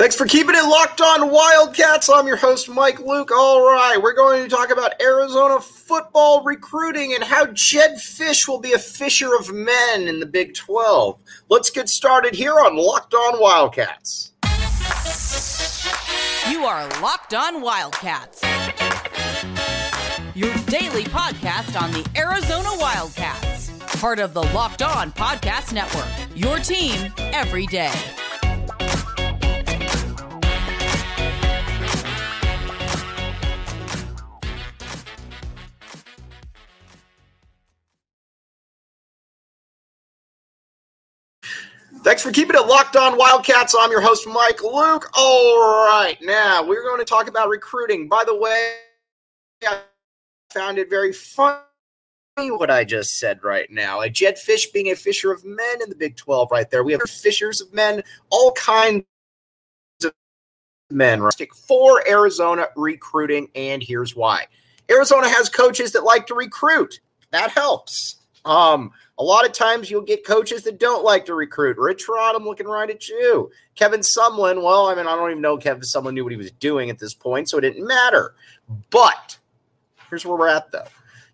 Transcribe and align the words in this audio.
Thanks 0.00 0.16
for 0.16 0.24
keeping 0.24 0.54
it 0.54 0.64
locked 0.64 1.02
on 1.02 1.30
Wildcats. 1.30 2.08
I'm 2.08 2.26
your 2.26 2.38
host, 2.38 2.70
Mike 2.70 3.00
Luke. 3.00 3.30
All 3.30 3.62
right, 3.66 3.98
we're 4.02 4.14
going 4.14 4.42
to 4.42 4.48
talk 4.48 4.70
about 4.70 4.98
Arizona 4.98 5.60
football 5.60 6.42
recruiting 6.42 7.12
and 7.12 7.22
how 7.22 7.44
Jedd 7.48 7.96
Fisch 7.96 8.48
will 8.48 8.60
be 8.60 8.72
a 8.72 8.78
fisher 8.78 9.34
of 9.34 9.52
men 9.52 10.08
in 10.08 10.18
the 10.18 10.24
Big 10.24 10.54
12. 10.54 11.20
Let's 11.50 11.68
get 11.68 11.90
started 11.90 12.34
here 12.34 12.54
on 12.54 12.78
Locked 12.78 13.12
On 13.12 13.38
Wildcats. 13.42 14.32
You 16.50 16.64
are 16.64 16.88
Locked 17.02 17.34
On 17.34 17.60
Wildcats, 17.60 18.42
your 20.34 20.54
daily 20.64 21.04
podcast 21.04 21.78
on 21.78 21.92
the 21.92 22.08
Arizona 22.16 22.70
Wildcats, 22.78 23.70
part 24.00 24.18
of 24.18 24.32
the 24.32 24.44
Locked 24.44 24.80
On 24.80 25.12
Podcast 25.12 25.74
Network, 25.74 26.08
your 26.34 26.58
team 26.58 27.12
every 27.18 27.66
day. 27.66 27.92
Thanks 42.02 42.22
for 42.22 42.32
keeping 42.32 42.56
it 42.56 42.66
locked 42.66 42.96
on 42.96 43.18
Wildcats. 43.18 43.74
I'm 43.78 43.90
your 43.90 44.00
host, 44.00 44.26
Mike 44.26 44.62
Luke. 44.62 45.10
All 45.18 45.86
right, 45.86 46.16
now 46.22 46.62
we're 46.62 46.82
going 46.82 46.98
to 46.98 47.04
talk 47.04 47.28
about 47.28 47.50
recruiting. 47.50 48.08
By 48.08 48.24
the 48.24 48.34
way, 48.34 48.76
I 49.62 49.82
found 50.48 50.78
it 50.78 50.88
very 50.88 51.12
funny 51.12 51.58
what 52.38 52.70
I 52.70 52.84
just 52.84 53.18
said 53.18 53.44
right 53.44 53.70
now. 53.70 54.00
A 54.00 54.08
Jedd 54.08 54.36
Fisch 54.36 54.72
being 54.72 54.90
a 54.90 54.96
fisher 54.96 55.30
of 55.30 55.44
men 55.44 55.82
in 55.82 55.90
the 55.90 55.94
Big 55.94 56.16
12 56.16 56.50
right 56.50 56.70
there. 56.70 56.82
We 56.84 56.92
have 56.92 57.02
fishers 57.02 57.60
of 57.60 57.70
men, 57.74 58.02
all 58.30 58.52
kinds 58.52 59.04
of 60.02 60.12
men 60.90 61.20
for 61.68 62.08
Arizona 62.08 62.68
recruiting, 62.76 63.48
and 63.54 63.82
here's 63.82 64.16
why. 64.16 64.46
Arizona 64.90 65.28
has 65.28 65.50
coaches 65.50 65.92
that 65.92 66.04
like 66.04 66.26
to 66.28 66.34
recruit. 66.34 66.98
That 67.30 67.50
helps. 67.50 68.19
Um, 68.44 68.92
a 69.18 69.22
lot 69.22 69.44
of 69.44 69.52
times 69.52 69.90
you'll 69.90 70.00
get 70.00 70.26
coaches 70.26 70.62
that 70.62 70.80
don't 70.80 71.04
like 71.04 71.26
to 71.26 71.34
recruit. 71.34 71.76
Rich 71.76 72.08
Rod, 72.08 72.34
I'm 72.34 72.44
looking 72.44 72.66
right 72.66 72.88
at 72.88 73.08
you. 73.08 73.50
Kevin 73.74 74.00
Sumlin, 74.00 74.62
well, 74.62 74.86
I 74.86 74.94
mean, 74.94 75.06
I 75.06 75.14
don't 75.14 75.30
even 75.30 75.42
know 75.42 75.58
Kevin 75.58 75.82
Sumlin 75.82 76.14
knew 76.14 76.24
what 76.24 76.32
he 76.32 76.38
was 76.38 76.52
doing 76.52 76.88
at 76.88 76.98
this 76.98 77.12
point, 77.12 77.48
so 77.48 77.58
it 77.58 77.62
didn't 77.62 77.86
matter. 77.86 78.34
But 78.90 79.36
here's 80.08 80.24
where 80.24 80.38
we're 80.38 80.48
at, 80.48 80.70
though. 80.72 80.86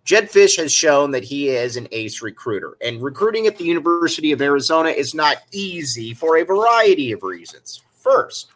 Jedd 0.03 0.29
Fisch 0.29 0.57
has 0.57 0.71
shown 0.71 1.11
that 1.11 1.23
he 1.23 1.49
is 1.49 1.75
an 1.75 1.87
ace 1.91 2.21
recruiter, 2.21 2.77
and 2.81 3.01
recruiting 3.01 3.45
at 3.45 3.57
the 3.57 3.65
University 3.65 4.31
of 4.31 4.41
Arizona 4.41 4.89
is 4.89 5.13
not 5.13 5.37
easy 5.51 6.13
for 6.13 6.37
a 6.37 6.43
variety 6.45 7.11
of 7.11 7.23
reasons. 7.23 7.83
First, 7.97 8.51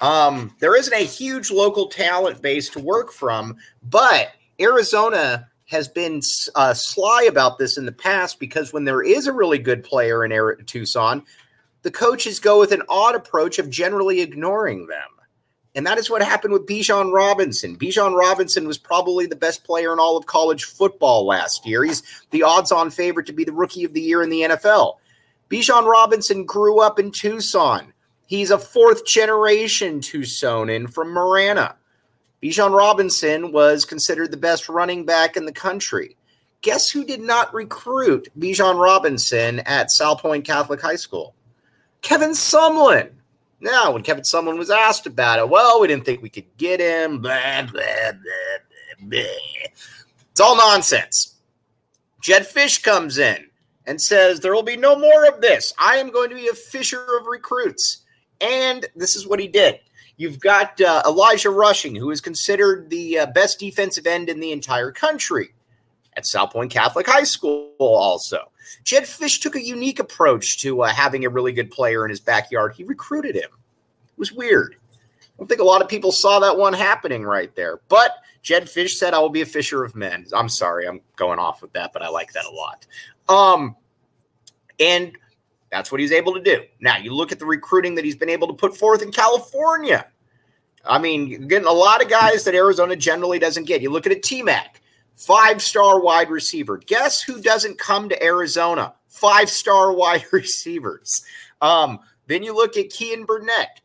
um, 0.00 0.54
there 0.60 0.76
isn't 0.76 0.94
a 0.94 1.04
huge 1.04 1.50
local 1.50 1.88
talent 1.88 2.42
base 2.42 2.68
to 2.70 2.80
work 2.80 3.12
from, 3.12 3.56
but 3.88 4.32
Arizona 4.60 5.48
has 5.72 5.88
been 5.88 6.20
uh, 6.54 6.74
sly 6.74 7.24
about 7.24 7.58
this 7.58 7.76
in 7.76 7.86
the 7.86 7.92
past 7.92 8.38
because 8.38 8.72
when 8.72 8.84
there 8.84 9.02
is 9.02 9.26
a 9.26 9.32
really 9.32 9.58
good 9.58 9.82
player 9.82 10.24
in 10.24 10.64
Tucson, 10.66 11.24
the 11.82 11.90
coaches 11.90 12.38
go 12.38 12.60
with 12.60 12.70
an 12.70 12.82
odd 12.88 13.16
approach 13.16 13.58
of 13.58 13.68
generally 13.68 14.20
ignoring 14.20 14.86
them. 14.86 15.08
And 15.74 15.86
that 15.86 15.98
is 15.98 16.10
what 16.10 16.22
happened 16.22 16.52
with 16.52 16.66
Bijan 16.66 17.12
Robinson. 17.12 17.76
Bijan 17.76 18.16
Robinson 18.16 18.66
was 18.66 18.76
probably 18.76 19.26
the 19.26 19.34
best 19.34 19.64
player 19.64 19.92
in 19.92 19.98
all 19.98 20.16
of 20.18 20.26
college 20.26 20.64
football 20.64 21.26
last 21.26 21.66
year. 21.66 21.82
He's 21.82 22.02
the 22.30 22.42
odds 22.42 22.70
on 22.70 22.90
favorite 22.90 23.26
to 23.26 23.32
be 23.32 23.44
the 23.44 23.52
rookie 23.52 23.84
of 23.84 23.94
the 23.94 24.02
year 24.02 24.22
in 24.22 24.28
the 24.28 24.42
NFL. 24.42 24.96
Bijan 25.48 25.86
Robinson 25.86 26.44
grew 26.44 26.80
up 26.80 26.98
in 26.98 27.10
Tucson. 27.10 27.92
He's 28.26 28.50
a 28.50 28.58
fourth 28.58 29.06
generation 29.06 30.00
Tucsonan 30.00 30.92
from 30.92 31.10
Marana. 31.10 31.76
Bijan 32.42 32.76
Robinson 32.76 33.52
was 33.52 33.84
considered 33.84 34.30
the 34.30 34.36
best 34.36 34.68
running 34.68 35.04
back 35.04 35.36
in 35.36 35.46
the 35.46 35.52
country. 35.52 36.16
Guess 36.60 36.90
who 36.90 37.04
did 37.04 37.20
not 37.20 37.52
recruit 37.54 38.28
Bijan 38.38 38.80
Robinson 38.82 39.60
at 39.60 39.88
Salpointe 39.88 40.44
Catholic 40.44 40.80
High 40.80 40.96
School? 40.96 41.34
Kevin 42.02 42.30
Sumlin. 42.30 43.10
Now, 43.60 43.92
when 43.92 44.02
Kevin 44.02 44.24
Sumlin 44.24 44.58
was 44.58 44.70
asked 44.70 45.06
about 45.06 45.38
it, 45.38 45.48
well, 45.48 45.80
we 45.80 45.86
didn't 45.86 46.04
think 46.04 46.20
we 46.20 46.28
could 46.28 46.56
get 46.56 46.80
him. 46.80 47.20
Blah, 47.20 47.62
blah, 47.62 48.12
blah, 48.12 49.08
blah, 49.08 49.20
it's 50.32 50.40
all 50.40 50.56
nonsense. 50.56 51.36
Jedd 52.22 52.42
Fisch 52.42 52.82
comes 52.82 53.18
in 53.18 53.46
and 53.86 54.00
says, 54.00 54.40
There 54.40 54.54
will 54.54 54.62
be 54.62 54.76
no 54.76 54.96
more 54.96 55.26
of 55.26 55.40
this. 55.40 55.72
I 55.78 55.96
am 55.96 56.10
going 56.10 56.30
to 56.30 56.36
be 56.36 56.48
a 56.48 56.54
fisher 56.54 57.04
of 57.20 57.26
recruits. 57.26 58.02
And 58.40 58.86
this 58.96 59.14
is 59.14 59.26
what 59.26 59.38
he 59.38 59.46
did. 59.46 59.78
You've 60.16 60.40
got 60.40 60.80
uh, 60.80 61.02
Elijah 61.06 61.50
Rushing, 61.50 61.94
who 61.94 62.10
is 62.10 62.20
considered 62.20 62.90
the 62.90 63.20
uh, 63.20 63.26
best 63.26 63.58
defensive 63.58 64.06
end 64.06 64.28
in 64.28 64.40
the 64.40 64.52
entire 64.52 64.92
country 64.92 65.54
at 66.16 66.24
Salpointe 66.24 66.70
Catholic 66.70 67.06
High 67.06 67.24
School, 67.24 67.72
also. 67.78 68.50
Jedd 68.84 69.04
Fisch 69.04 69.40
took 69.40 69.56
a 69.56 69.62
unique 69.62 69.98
approach 69.98 70.60
to 70.60 70.82
uh, 70.82 70.88
having 70.88 71.24
a 71.24 71.30
really 71.30 71.52
good 71.52 71.70
player 71.70 72.04
in 72.04 72.10
his 72.10 72.20
backyard. 72.20 72.74
He 72.76 72.84
recruited 72.84 73.34
him. 73.34 73.50
It 73.50 74.18
was 74.18 74.32
weird. 74.32 74.76
I 74.92 75.26
don't 75.38 75.48
think 75.48 75.60
a 75.60 75.64
lot 75.64 75.82
of 75.82 75.88
people 75.88 76.12
saw 76.12 76.38
that 76.40 76.58
one 76.58 76.74
happening 76.74 77.24
right 77.24 77.54
there. 77.56 77.80
But 77.88 78.12
Jedd 78.42 78.64
Fisch 78.64 78.96
said, 78.96 79.14
I 79.14 79.18
will 79.18 79.30
be 79.30 79.40
a 79.40 79.46
fisher 79.46 79.82
of 79.82 79.96
men. 79.96 80.26
I'm 80.32 80.48
sorry, 80.48 80.86
I'm 80.86 81.00
going 81.16 81.38
off 81.38 81.62
with 81.62 81.72
that, 81.72 81.92
but 81.92 82.02
I 82.02 82.08
like 82.08 82.32
that 82.32 82.44
a 82.44 82.50
lot. 82.50 82.86
Um, 83.28 83.76
and 84.78 85.16
that's 85.72 85.90
what 85.90 86.00
he's 86.00 86.12
able 86.12 86.34
to 86.34 86.40
do. 86.40 86.62
Now, 86.80 86.98
you 86.98 87.14
look 87.14 87.32
at 87.32 87.38
the 87.38 87.46
recruiting 87.46 87.94
that 87.94 88.04
he's 88.04 88.14
been 88.14 88.28
able 88.28 88.46
to 88.46 88.52
put 88.52 88.76
forth 88.76 89.00
in 89.00 89.10
California. 89.10 90.06
I 90.84 90.98
mean, 90.98 91.48
getting 91.48 91.66
a 91.66 91.72
lot 91.72 92.02
of 92.02 92.10
guys 92.10 92.44
that 92.44 92.54
Arizona 92.54 92.94
generally 92.94 93.38
doesn't 93.38 93.64
get. 93.64 93.80
You 93.80 93.90
look 93.90 94.04
at 94.04 94.12
a 94.12 94.20
T 94.20 94.42
Mac, 94.42 94.82
five 95.14 95.62
star 95.62 95.98
wide 96.00 96.28
receiver. 96.28 96.76
Guess 96.76 97.22
who 97.22 97.40
doesn't 97.40 97.78
come 97.78 98.10
to 98.10 98.22
Arizona? 98.22 98.94
Five 99.08 99.48
star 99.48 99.92
wide 99.96 100.26
receivers. 100.30 101.24
Um, 101.62 102.00
then 102.26 102.42
you 102.42 102.54
look 102.54 102.76
at 102.76 102.90
Keyan 102.90 103.26
Burnett, 103.26 103.80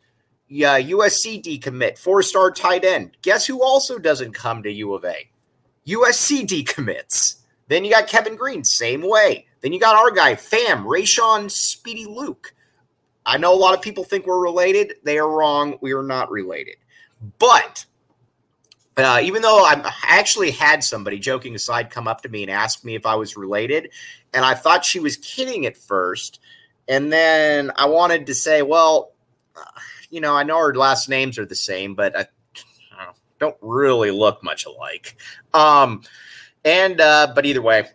yeah, 0.50 0.80
USC 0.82 1.42
decommit, 1.42 1.98
four 1.98 2.22
star 2.22 2.52
tight 2.52 2.84
end. 2.84 3.16
Guess 3.22 3.46
who 3.46 3.64
also 3.64 3.98
doesn't 3.98 4.34
come 4.34 4.62
to 4.64 4.72
U 4.72 4.94
of 4.94 5.06
A? 5.06 5.30
USC 5.88 6.46
decommits. 6.46 7.36
Then 7.68 7.84
you 7.84 7.92
got 7.92 8.08
Kevin 8.08 8.36
Green, 8.36 8.64
same 8.64 9.02
way. 9.02 9.46
Then 9.62 9.74
you 9.74 9.80
got 9.80 9.96
our 9.96 10.12
guy, 10.12 10.36
Fam, 10.36 10.86
Rayshon 10.86 11.52
Speedy 11.52 12.06
Luke. 12.06 12.54
I 13.26 13.38
know 13.38 13.54
a 13.54 13.56
lot 13.56 13.74
of 13.74 13.82
people 13.82 14.04
think 14.04 14.26
we're 14.26 14.42
related. 14.42 14.96
They 15.04 15.18
are 15.18 15.30
wrong. 15.30 15.78
We 15.82 15.94
are 15.94 16.04
not 16.04 16.32
related. 16.32 16.78
But 17.40 17.86
uh, 18.96 19.20
even 19.22 19.42
though 19.42 19.66
I 19.66 19.92
actually 20.04 20.52
had 20.52 20.84
somebody, 20.84 21.20
joking 21.20 21.54
aside, 21.54 21.90
come 21.90 22.08
up 22.08 22.22
to 22.22 22.30
me 22.30 22.44
and 22.44 22.52
ask 22.52 22.84
me 22.84 22.96
if 22.96 23.06
I 23.06 23.16
was 23.16 23.36
related, 23.36 23.92
and 24.34 24.46
I 24.46 24.54
thought 24.54 24.86
she 24.86 25.00
was 25.00 25.18
kidding 25.18 25.66
at 25.66 25.76
first, 25.76 26.40
and 26.88 27.12
then 27.12 27.72
I 27.76 27.86
wanted 27.88 28.26
to 28.28 28.34
say, 28.34 28.62
well, 28.62 29.12
uh, 29.56 29.64
you 30.10 30.22
know, 30.22 30.36
I 30.36 30.44
know 30.44 30.56
our 30.56 30.74
last 30.74 31.10
names 31.10 31.38
are 31.38 31.46
the 31.46 31.56
same, 31.56 31.96
but 31.96 32.18
I, 32.18 32.28
I 32.98 33.12
don't 33.40 33.58
really 33.62 34.12
look 34.12 34.44
much 34.44 34.66
alike. 34.66 35.18
Um, 35.54 36.02
and 36.68 37.00
uh, 37.00 37.32
but 37.34 37.46
either 37.46 37.62
way, 37.62 37.86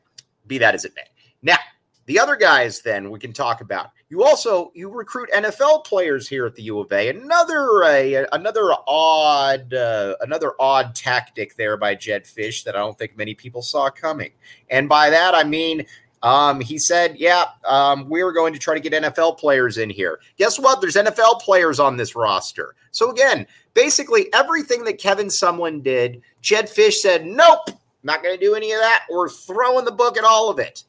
be 0.47 0.59
that 0.59 0.75
as 0.75 0.85
it 0.87 0.93
may. 0.97 1.03
Now, 1.43 1.59
the 2.07 2.19
other 2.19 2.37
guys 2.37 2.81
then 2.81 3.11
we 3.11 3.19
can 3.19 3.33
talk 3.33 3.61
about. 3.61 3.91
You 4.09 4.25
also 4.25 4.73
you 4.75 4.91
recruit 4.91 5.29
NFL 5.35 5.85
players 5.85 6.27
here 6.27 6.47
at 6.47 6.55
the 6.55 6.63
U 6.63 6.81
of 6.81 6.91
A. 6.91 7.09
Another 7.09 7.85
uh, 7.85 8.25
another 8.33 8.73
odd 8.89 9.75
uh, 9.75 10.17
another 10.21 10.53
odd 10.59 10.95
tactic 10.95 11.55
there 11.57 11.77
by 11.77 11.95
Jedd 11.95 12.25
Fisch 12.25 12.65
that 12.65 12.75
I 12.75 12.79
don't 12.79 12.97
think 12.99 13.17
many 13.17 13.35
people 13.35 13.61
saw 13.63 13.91
coming. 13.91 14.33
And 14.71 14.89
by 14.89 15.11
that 15.11 15.35
I 15.35 15.45
mean 15.45 15.87
um, 16.23 16.61
he 16.61 16.79
said, 16.79 17.17
"Yeah, 17.17 17.47
um, 17.67 18.09
we're 18.09 18.33
going 18.33 18.53
to 18.53 18.59
try 18.59 18.75
to 18.75 18.81
get 18.81 18.93
NFL 18.93 19.39
players 19.39 19.77
in 19.79 19.91
here." 19.91 20.21
Guess 20.39 20.59
what? 20.59 20.81
There's 20.81 20.95
NFL 20.95 21.41
players 21.41 21.81
on 21.81 21.97
this 21.97 22.15
roster. 22.15 22.75
So 22.93 23.11
again, 23.11 23.47
basically 23.75 24.33
everything 24.33 24.85
that 24.85 24.99
Kevin 24.99 25.27
Sumlin 25.27 25.83
did, 25.83 26.23
Jedd 26.41 26.67
Fisch 26.67 26.95
said, 26.95 27.27
"Nope, 27.27 27.71
not 28.03 28.23
going 28.23 28.39
to 28.39 28.45
do 28.45 28.55
any 28.55 28.73
of 28.73 28.81
that. 28.81 29.05
We're 29.11 29.29
throwing 29.29 29.85
the 29.85 29.93
book 29.93 30.17
at 30.17 30.25
all 30.25 30.51
of 30.51 30.59
it." 30.59 30.85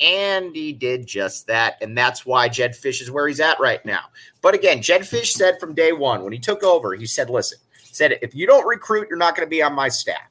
And 0.00 0.54
he 0.54 0.72
did 0.72 1.06
just 1.06 1.46
that. 1.48 1.76
And 1.82 1.98
that's 1.98 2.24
why 2.24 2.48
Jedd 2.48 2.72
Fisch 2.72 3.02
is 3.02 3.10
where 3.10 3.26
he's 3.26 3.40
at 3.40 3.58
right 3.58 3.84
now. 3.84 4.02
But 4.42 4.54
again, 4.54 4.80
Jedd 4.80 5.02
Fisch 5.02 5.32
said 5.32 5.58
from 5.58 5.74
day 5.74 5.92
one 5.92 6.22
when 6.22 6.32
he 6.32 6.38
took 6.38 6.62
over, 6.62 6.94
he 6.94 7.04
said, 7.04 7.28
listen, 7.28 7.58
said, 7.82 8.16
if 8.22 8.34
you 8.34 8.46
don't 8.46 8.66
recruit, 8.66 9.08
you're 9.08 9.18
not 9.18 9.34
going 9.34 9.46
to 9.46 9.50
be 9.50 9.60
on 9.62 9.74
my 9.74 9.88
staff. 9.88 10.30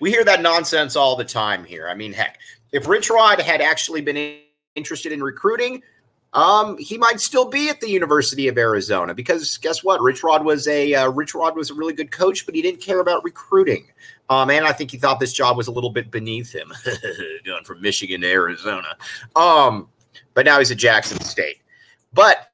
We 0.00 0.10
hear 0.10 0.24
that 0.24 0.42
nonsense 0.42 0.96
all 0.96 1.14
the 1.14 1.24
time 1.24 1.64
here. 1.64 1.88
I 1.88 1.94
mean, 1.94 2.12
heck, 2.12 2.38
if 2.72 2.86
Rich 2.88 3.10
Rod 3.10 3.40
had 3.40 3.60
actually 3.60 4.00
been 4.00 4.38
interested 4.74 5.12
in 5.12 5.22
recruiting, 5.22 5.82
um, 6.36 6.76
he 6.76 6.98
might 6.98 7.18
still 7.18 7.48
be 7.48 7.70
at 7.70 7.80
the 7.80 7.88
University 7.88 8.46
of 8.46 8.58
Arizona 8.58 9.14
because 9.14 9.56
guess 9.56 9.82
what? 9.82 10.02
Rich 10.02 10.22
Rod 10.22 10.44
was 10.44 10.68
a 10.68 10.92
uh, 10.92 11.08
Rich 11.08 11.34
Rod 11.34 11.56
was 11.56 11.70
a 11.70 11.74
really 11.74 11.94
good 11.94 12.10
coach, 12.10 12.44
but 12.44 12.54
he 12.54 12.60
didn't 12.60 12.82
care 12.82 13.00
about 13.00 13.24
recruiting. 13.24 13.86
Um, 14.28 14.50
and 14.50 14.66
I 14.66 14.72
think 14.72 14.90
he 14.90 14.98
thought 14.98 15.18
this 15.18 15.32
job 15.32 15.56
was 15.56 15.66
a 15.66 15.70
little 15.70 15.88
bit 15.88 16.10
beneath 16.10 16.54
him, 16.54 16.70
going 17.46 17.64
from 17.64 17.80
Michigan 17.80 18.20
to 18.20 18.30
Arizona. 18.30 18.88
Um, 19.34 19.88
but 20.34 20.44
now 20.44 20.58
he's 20.58 20.70
at 20.70 20.76
Jackson 20.76 21.18
State. 21.20 21.62
But 22.12 22.50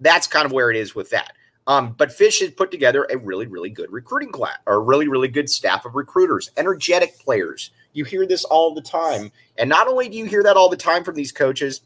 that's 0.00 0.26
kind 0.26 0.46
of 0.46 0.52
where 0.52 0.70
it 0.70 0.76
is 0.76 0.94
with 0.94 1.10
that. 1.10 1.32
Um, 1.66 1.94
but 1.98 2.08
Fisch 2.08 2.40
has 2.40 2.52
put 2.52 2.70
together 2.70 3.06
a 3.10 3.18
really, 3.18 3.46
really 3.46 3.68
good 3.68 3.92
recruiting 3.92 4.32
class, 4.32 4.56
or 4.66 4.76
a 4.76 4.80
really, 4.80 5.08
really 5.08 5.28
good 5.28 5.50
staff 5.50 5.84
of 5.84 5.94
recruiters, 5.94 6.50
energetic 6.56 7.18
players. 7.18 7.70
You 7.92 8.04
hear 8.04 8.26
this 8.26 8.44
all 8.44 8.74
the 8.74 8.80
time. 8.80 9.30
And 9.58 9.68
not 9.68 9.88
only 9.88 10.08
do 10.08 10.16
you 10.16 10.24
hear 10.24 10.42
that 10.44 10.56
all 10.56 10.70
the 10.70 10.76
time 10.76 11.04
from 11.04 11.16
these 11.16 11.32
coaches, 11.32 11.82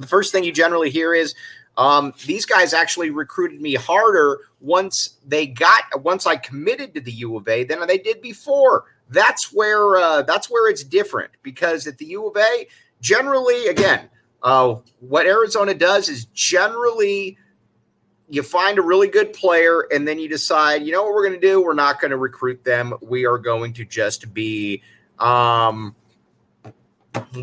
the 0.00 0.06
first 0.06 0.32
thing 0.32 0.42
you 0.44 0.52
generally 0.52 0.90
hear 0.90 1.14
is, 1.14 1.34
um, 1.76 2.12
these 2.26 2.44
guys 2.44 2.74
actually 2.74 3.10
recruited 3.10 3.60
me 3.60 3.74
harder 3.74 4.38
once 4.60 5.18
they 5.26 5.46
got 5.46 5.84
once 6.02 6.26
I 6.26 6.36
committed 6.36 6.94
to 6.94 7.00
the 7.00 7.12
U 7.12 7.36
of 7.36 7.46
A 7.48 7.64
than 7.64 7.86
they 7.86 7.98
did 7.98 8.20
before. 8.20 8.84
That's 9.08 9.52
where 9.52 9.96
uh, 9.96 10.22
that's 10.22 10.50
where 10.50 10.68
it's 10.68 10.82
different 10.82 11.30
because 11.42 11.86
at 11.86 11.98
the 11.98 12.06
U 12.06 12.26
of 12.26 12.36
A, 12.36 12.66
generally, 13.00 13.68
again, 13.68 14.10
uh, 14.42 14.76
what 15.00 15.26
Arizona 15.26 15.74
does 15.74 16.08
is 16.08 16.24
generally 16.26 17.38
you 18.28 18.42
find 18.42 18.78
a 18.78 18.82
really 18.82 19.08
good 19.08 19.32
player 19.32 19.86
and 19.92 20.06
then 20.06 20.18
you 20.18 20.28
decide, 20.28 20.84
you 20.84 20.92
know 20.92 21.02
what 21.02 21.12
we're 21.14 21.26
going 21.26 21.40
to 21.40 21.46
do? 21.46 21.62
We're 21.62 21.74
not 21.74 22.00
going 22.00 22.12
to 22.12 22.16
recruit 22.16 22.62
them. 22.62 22.94
We 23.02 23.26
are 23.26 23.38
going 23.38 23.72
to 23.74 23.84
just 23.84 24.32
be, 24.32 24.82
um, 25.18 25.96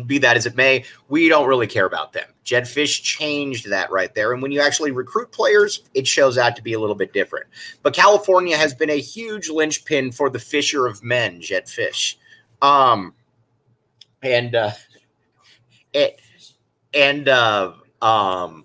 be 0.06 0.16
that 0.18 0.38
as 0.38 0.46
it 0.46 0.56
may, 0.56 0.84
we 1.08 1.28
don't 1.28 1.46
really 1.46 1.66
care 1.66 1.84
about 1.84 2.14
them. 2.14 2.26
Jedd 2.48 2.64
Fisch 2.64 3.02
changed 3.02 3.68
that 3.68 3.90
right 3.90 4.14
there. 4.14 4.32
And 4.32 4.40
when 4.40 4.50
you 4.50 4.62
actually 4.62 4.90
recruit 4.90 5.30
players, 5.32 5.82
it 5.92 6.06
shows 6.06 6.38
out 6.38 6.56
to 6.56 6.62
be 6.62 6.72
a 6.72 6.80
little 6.80 6.96
bit 6.96 7.12
different. 7.12 7.44
But 7.82 7.92
California 7.92 8.56
has 8.56 8.72
been 8.72 8.88
a 8.88 8.98
huge 8.98 9.50
linchpin 9.50 10.12
for 10.12 10.30
the 10.30 10.38
Fisher 10.38 10.86
of 10.86 11.04
men, 11.04 11.42
Jedd 11.42 11.66
Fisch. 11.66 12.16
Um, 12.62 13.12
and, 14.22 14.54
uh, 14.54 14.70
it, 15.92 16.22
and, 16.94 17.28
uh, 17.28 17.74
um, 18.00 18.64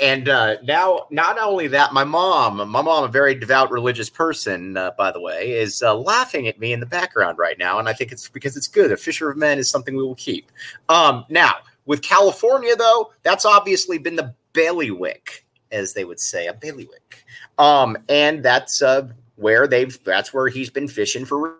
and 0.00 0.30
uh, 0.30 0.56
now 0.62 1.06
not 1.10 1.38
only 1.38 1.68
that 1.68 1.92
my 1.92 2.04
mom 2.04 2.56
my 2.68 2.82
mom 2.82 3.04
a 3.04 3.08
very 3.08 3.34
devout 3.34 3.70
religious 3.70 4.10
person 4.10 4.76
uh, 4.76 4.90
by 4.98 5.10
the 5.10 5.18
way 5.18 5.52
is 5.52 5.82
uh, 5.82 5.94
laughing 5.94 6.46
at 6.48 6.60
me 6.60 6.74
in 6.74 6.80
the 6.80 6.86
background 6.86 7.38
right 7.38 7.58
now 7.58 7.78
and 7.78 7.88
i 7.88 7.94
think 7.94 8.12
it's 8.12 8.28
because 8.28 8.58
it's 8.58 8.68
good 8.68 8.92
a 8.92 8.96
fisher 8.96 9.30
of 9.30 9.38
men 9.38 9.58
is 9.58 9.70
something 9.70 9.96
we 9.96 10.02
will 10.02 10.14
keep 10.16 10.52
um, 10.90 11.24
now 11.30 11.54
with 11.86 12.02
california 12.02 12.76
though 12.76 13.10
that's 13.22 13.44
obviously 13.44 13.98
been 13.98 14.16
the 14.16 14.34
bailiwick 14.52 15.44
as 15.72 15.94
they 15.94 16.04
would 16.04 16.20
say 16.20 16.46
a 16.46 16.54
bailiwick 16.54 17.24
um, 17.58 17.96
and 18.08 18.42
that's 18.42 18.82
uh, 18.82 19.08
where 19.36 19.66
they've 19.66 20.02
that's 20.04 20.32
where 20.32 20.48
he's 20.48 20.70
been 20.70 20.88
fishing 20.88 21.24
for 21.24 21.56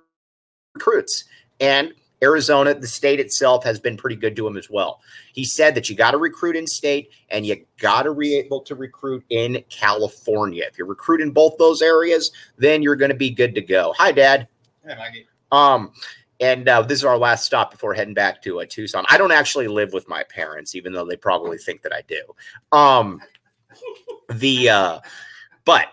recruits 0.74 1.24
and 1.60 1.92
Arizona, 2.22 2.74
the 2.74 2.86
state 2.86 3.20
itself 3.20 3.62
has 3.64 3.78
been 3.78 3.96
pretty 3.96 4.16
good 4.16 4.36
to 4.36 4.46
him 4.46 4.56
as 4.56 4.70
well. 4.70 5.00
He 5.34 5.44
said 5.44 5.74
that 5.74 5.90
you 5.90 5.96
got 5.96 6.12
to 6.12 6.18
recruit 6.18 6.56
in 6.56 6.66
state 6.66 7.10
and 7.28 7.44
you 7.44 7.64
got 7.78 8.02
to 8.02 8.14
be 8.14 8.36
able 8.36 8.60
to 8.62 8.74
recruit 8.74 9.24
in 9.28 9.62
California. 9.68 10.64
If 10.66 10.78
you 10.78 10.86
recruit 10.86 11.20
in 11.20 11.30
both 11.30 11.58
those 11.58 11.82
areas, 11.82 12.30
then 12.56 12.82
you're 12.82 12.96
going 12.96 13.10
to 13.10 13.16
be 13.16 13.30
good 13.30 13.54
to 13.54 13.60
go. 13.60 13.94
Hi, 13.98 14.12
Dad. 14.12 14.48
Hey, 14.82 14.94
Maggie. 14.94 15.26
Um, 15.52 15.92
and 16.40 16.68
uh, 16.68 16.82
this 16.82 16.98
is 16.98 17.04
our 17.04 17.18
last 17.18 17.44
stop 17.44 17.70
before 17.70 17.94
heading 17.94 18.14
back 18.14 18.42
to 18.42 18.60
uh, 18.60 18.66
Tucson. 18.68 19.04
I 19.08 19.18
don't 19.18 19.32
actually 19.32 19.68
live 19.68 19.92
with 19.92 20.08
my 20.08 20.22
parents, 20.24 20.74
even 20.74 20.92
though 20.92 21.04
they 21.04 21.16
probably 21.16 21.58
think 21.58 21.82
that 21.82 21.92
I 21.92 22.02
do. 22.06 22.22
Um, 22.72 23.20
the 24.28 24.68
uh, 24.68 25.00
but 25.64 25.86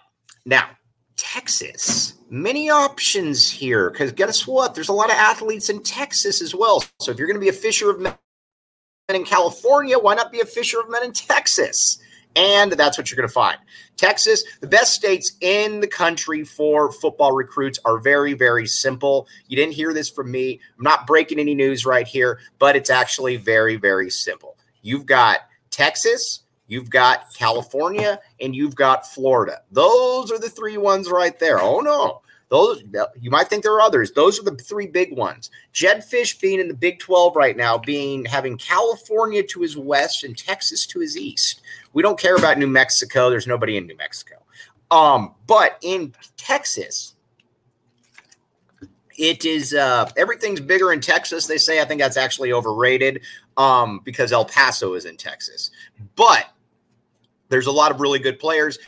now 0.45 0.69
Texas. 1.15 2.15
Many 2.29 2.69
options 2.69 3.49
here 3.49 3.91
because 3.91 4.11
guess 4.11 4.47
what? 4.47 4.73
There's 4.73 4.89
a 4.89 4.93
lot 4.93 5.09
of 5.09 5.15
athletes 5.15 5.69
in 5.69 5.83
Texas 5.83 6.41
as 6.41 6.55
well. 6.55 6.83
So 6.99 7.11
if 7.11 7.17
you're 7.17 7.27
going 7.27 7.39
to 7.39 7.41
be 7.41 7.49
a 7.49 7.53
fisher 7.53 7.89
of 7.91 7.99
men 7.99 8.15
in 9.09 9.23
California, 9.23 9.97
why 9.99 10.15
not 10.15 10.31
be 10.31 10.41
a 10.41 10.45
fisher 10.45 10.79
of 10.79 10.89
men 10.89 11.03
in 11.03 11.13
Texas? 11.13 11.99
And 12.35 12.71
that's 12.71 12.97
what 12.97 13.09
you're 13.09 13.17
going 13.17 13.27
to 13.27 13.33
find. 13.33 13.57
Texas, 13.95 14.43
the 14.59 14.67
best 14.67 14.93
states 14.93 15.33
in 15.41 15.79
the 15.79 15.87
country 15.87 16.43
for 16.43 16.91
football 16.91 17.31
recruits 17.31 17.79
are 17.85 17.99
very, 17.99 18.33
very 18.33 18.65
simple. 18.65 19.27
You 19.47 19.55
didn't 19.55 19.73
hear 19.73 19.93
this 19.93 20.09
from 20.09 20.31
me. 20.31 20.59
I'm 20.77 20.83
not 20.83 21.05
breaking 21.05 21.39
any 21.39 21.53
news 21.53 21.85
right 21.85 22.07
here, 22.07 22.39
but 22.59 22.75
it's 22.75 22.89
actually 22.89 23.37
very, 23.37 23.75
very 23.75 24.09
simple. 24.09 24.57
You've 24.81 25.05
got 25.05 25.41
Texas, 25.69 26.43
You've 26.67 26.89
got 26.89 27.33
California 27.35 28.19
and 28.39 28.55
you've 28.55 28.75
got 28.75 29.05
Florida. 29.05 29.61
Those 29.71 30.31
are 30.31 30.39
the 30.39 30.49
three 30.49 30.77
ones 30.77 31.09
right 31.09 31.37
there. 31.37 31.61
Oh 31.61 31.81
no. 31.81 32.21
Those 32.49 32.83
you 33.19 33.31
might 33.31 33.47
think 33.47 33.63
there 33.63 33.73
are 33.73 33.81
others. 33.81 34.11
Those 34.11 34.39
are 34.39 34.43
the 34.43 34.55
three 34.55 34.87
big 34.87 35.15
ones. 35.17 35.49
Jedd 35.71 36.03
Fisch 36.03 36.39
being 36.39 36.59
in 36.59 36.67
the 36.67 36.73
Big 36.73 36.99
12 36.99 37.35
right 37.35 37.57
now, 37.57 37.79
being 37.79 38.25
having 38.25 38.57
California 38.57 39.41
to 39.43 39.61
his 39.61 39.75
west 39.75 40.23
and 40.23 40.37
Texas 40.37 40.85
to 40.87 40.99
his 40.99 41.17
east. 41.17 41.61
We 41.93 42.01
don't 42.01 42.19
care 42.19 42.35
about 42.35 42.57
New 42.57 42.67
Mexico. 42.67 43.29
There's 43.29 43.47
nobody 43.47 43.77
in 43.77 43.87
New 43.87 43.97
Mexico. 43.97 44.35
Um, 44.91 45.35
but 45.47 45.77
in 45.81 46.13
Texas, 46.37 47.15
it 49.17 49.45
is 49.45 49.73
uh, 49.73 50.09
everything's 50.17 50.59
bigger 50.59 50.91
in 50.91 50.99
Texas. 50.99 51.47
They 51.47 51.57
say 51.57 51.81
I 51.81 51.85
think 51.85 52.01
that's 52.01 52.17
actually 52.17 52.51
overrated 52.51 53.21
um, 53.57 54.01
because 54.03 54.31
El 54.31 54.45
Paso 54.45 54.93
is 54.93 55.05
in 55.05 55.17
Texas. 55.17 55.71
But 56.15 56.47
there's 57.49 57.67
a 57.67 57.71
lot 57.71 57.91
of 57.91 58.01
really 58.01 58.19
good 58.19 58.39
players. 58.39 58.79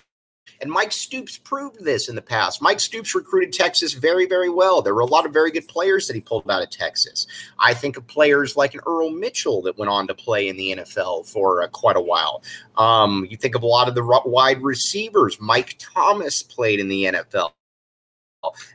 And 0.61 0.71
Mike 0.71 0.91
Stoops 0.91 1.37
proved 1.37 1.83
this 1.83 2.07
in 2.09 2.15
the 2.15 2.21
past. 2.21 2.61
Mike 2.61 2.79
Stoops 2.79 3.13
recruited 3.13 3.53
Texas 3.53 3.93
very, 3.93 4.25
very 4.25 4.49
well. 4.49 4.81
There 4.81 4.95
were 4.95 5.01
a 5.01 5.05
lot 5.05 5.25
of 5.25 5.33
very 5.33 5.51
good 5.51 5.67
players 5.67 6.07
that 6.07 6.15
he 6.15 6.21
pulled 6.21 6.49
out 6.49 6.63
of 6.63 6.69
Texas. 6.69 7.27
I 7.59 7.73
think 7.73 7.97
of 7.97 8.07
players 8.07 8.55
like 8.55 8.73
an 8.73 8.81
Earl 8.85 9.11
Mitchell 9.11 9.61
that 9.63 9.77
went 9.77 9.89
on 9.89 10.07
to 10.07 10.15
play 10.15 10.47
in 10.47 10.57
the 10.57 10.77
NFL 10.77 11.27
for 11.27 11.63
uh, 11.63 11.67
quite 11.67 11.97
a 11.97 12.01
while. 12.01 12.43
Um, 12.77 13.27
you 13.29 13.37
think 13.37 13.55
of 13.55 13.63
a 13.63 13.67
lot 13.67 13.87
of 13.87 13.95
the 13.95 14.21
wide 14.25 14.61
receivers. 14.61 15.39
Mike 15.39 15.77
Thomas 15.79 16.43
played 16.43 16.79
in 16.79 16.87
the 16.87 17.05
NFL. 17.05 17.51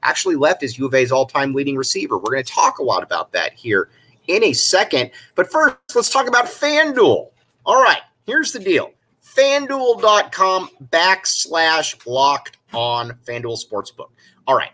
Actually, 0.03 0.35
left 0.35 0.63
as 0.63 0.79
U 0.79 0.87
of 0.87 0.95
A's 0.95 1.13
all 1.13 1.27
time 1.27 1.55
leading 1.55 1.77
receiver. 1.77 2.19
We're 2.19 2.33
going 2.33 2.45
to 2.45 2.53
talk 2.53 2.79
a 2.79 2.83
lot 2.83 3.03
about 3.03 3.33
that 3.33 3.53
here 3.53 3.89
in 4.27 4.43
a 4.45 4.53
second. 4.53 5.11
But 5.35 5.51
first, 5.51 5.77
let's 5.95 6.11
talk 6.11 6.27
about 6.27 6.47
FanDuel. 6.47 7.29
All 7.65 7.83
right, 7.83 8.01
here's 8.27 8.53
the 8.53 8.59
deal 8.59 8.93
fanduel.com 9.37 10.71
backslash 10.91 12.07
locked 12.07 12.59
on 12.73 13.19
FanDuel 13.27 13.59
Sportsbook. 13.65 14.11
All 14.47 14.57
right. 14.57 14.71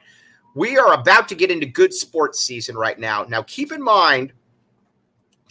We 0.55 0.79
are 0.79 0.95
about 0.95 1.29
to 1.29 1.35
get 1.35 1.51
into 1.51 1.67
good 1.67 1.93
sports 1.93 2.41
season 2.41 2.77
right 2.77 2.99
now. 2.99 3.25
Now, 3.25 3.43
keep 3.43 3.73
in 3.73 3.83
mind, 3.83 4.33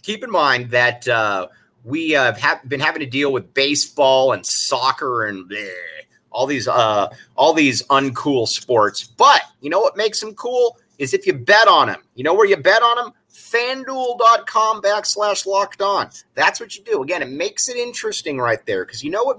keep 0.02 0.24
in 0.24 0.30
mind 0.30 0.70
that 0.70 1.06
uh, 1.06 1.46
we 1.84 2.16
uh, 2.16 2.34
have 2.34 2.68
been 2.68 2.80
having 2.80 3.00
to 3.00 3.06
deal 3.06 3.32
with 3.32 3.54
baseball 3.54 4.32
and 4.32 4.44
soccer 4.44 5.26
and 5.26 5.48
bleh, 5.48 5.70
all 6.32 6.46
these 6.46 6.66
uh, 6.66 7.08
all 7.36 7.54
these 7.54 7.82
uncool 7.84 8.48
sports. 8.48 9.04
But 9.04 9.42
you 9.60 9.70
know 9.70 9.78
what 9.78 9.96
makes 9.96 10.20
them 10.20 10.34
cool 10.34 10.76
is 10.98 11.14
if 11.14 11.24
you 11.26 11.34
bet 11.34 11.68
on 11.68 11.86
them. 11.86 12.02
You 12.16 12.24
know 12.24 12.34
where 12.34 12.46
you 12.46 12.56
bet 12.56 12.82
on 12.82 12.96
them? 12.96 13.12
fanduel.com 13.52 14.82
backslash 14.82 15.46
locked 15.46 15.82
on. 15.82 16.10
That's 16.34 16.60
what 16.60 16.76
you 16.76 16.84
do. 16.84 17.02
Again, 17.02 17.22
it 17.22 17.30
makes 17.30 17.68
it 17.68 17.76
interesting 17.76 18.38
right 18.38 18.64
there 18.66 18.84
because 18.84 19.02
you 19.02 19.10
know 19.10 19.24
what 19.24 19.38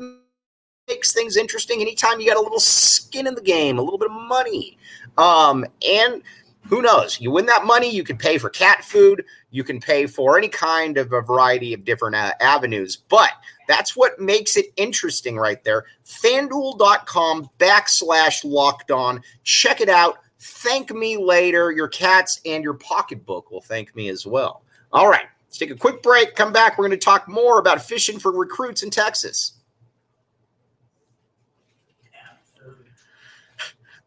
makes 0.87 1.13
things 1.13 1.37
interesting? 1.37 1.81
Anytime 1.81 2.19
you 2.19 2.27
got 2.27 2.37
a 2.37 2.41
little 2.41 2.59
skin 2.59 3.27
in 3.27 3.35
the 3.35 3.41
game, 3.41 3.77
a 3.77 3.81
little 3.81 3.99
bit 3.99 4.09
of 4.09 4.21
money. 4.27 4.77
Um, 5.17 5.65
and 5.87 6.21
who 6.67 6.81
knows? 6.81 7.19
You 7.19 7.31
win 7.31 7.45
that 7.45 7.65
money, 7.65 7.89
you 7.89 8.03
can 8.03 8.17
pay 8.17 8.37
for 8.37 8.49
cat 8.49 8.83
food, 8.83 9.23
you 9.51 9.63
can 9.63 9.79
pay 9.79 10.05
for 10.05 10.37
any 10.37 10.49
kind 10.49 10.97
of 10.97 11.13
a 11.13 11.21
variety 11.21 11.73
of 11.73 11.85
different 11.85 12.15
uh, 12.15 12.33
avenues. 12.41 12.95
But 12.95 13.31
that's 13.67 13.95
what 13.95 14.19
makes 14.19 14.57
it 14.57 14.67
interesting 14.75 15.37
right 15.37 15.63
there. 15.63 15.85
FanDuel.com 16.05 17.49
backslash 17.57 18.41
locked 18.43 18.91
on. 18.91 19.21
Check 19.43 19.81
it 19.81 19.89
out 19.89 20.19
Thank 20.39 20.93
me 20.93 21.17
later. 21.17 21.71
Your 21.71 21.87
cats 21.87 22.39
and 22.45 22.63
your 22.63 22.75
pocketbook 22.75 23.49
will 23.51 23.61
thank 23.61 23.95
me 23.95 24.09
as 24.09 24.25
well. 24.25 24.63
All 24.91 25.09
right, 25.09 25.25
let's 25.47 25.57
take 25.57 25.71
a 25.71 25.75
quick 25.75 26.01
break. 26.03 26.35
Come 26.35 26.53
back. 26.53 26.77
We're 26.77 26.87
going 26.87 26.99
to 26.99 27.03
talk 27.03 27.27
more 27.27 27.59
about 27.59 27.81
fishing 27.81 28.19
for 28.19 28.31
recruits 28.31 28.83
in 28.83 28.89
Texas. 28.89 29.53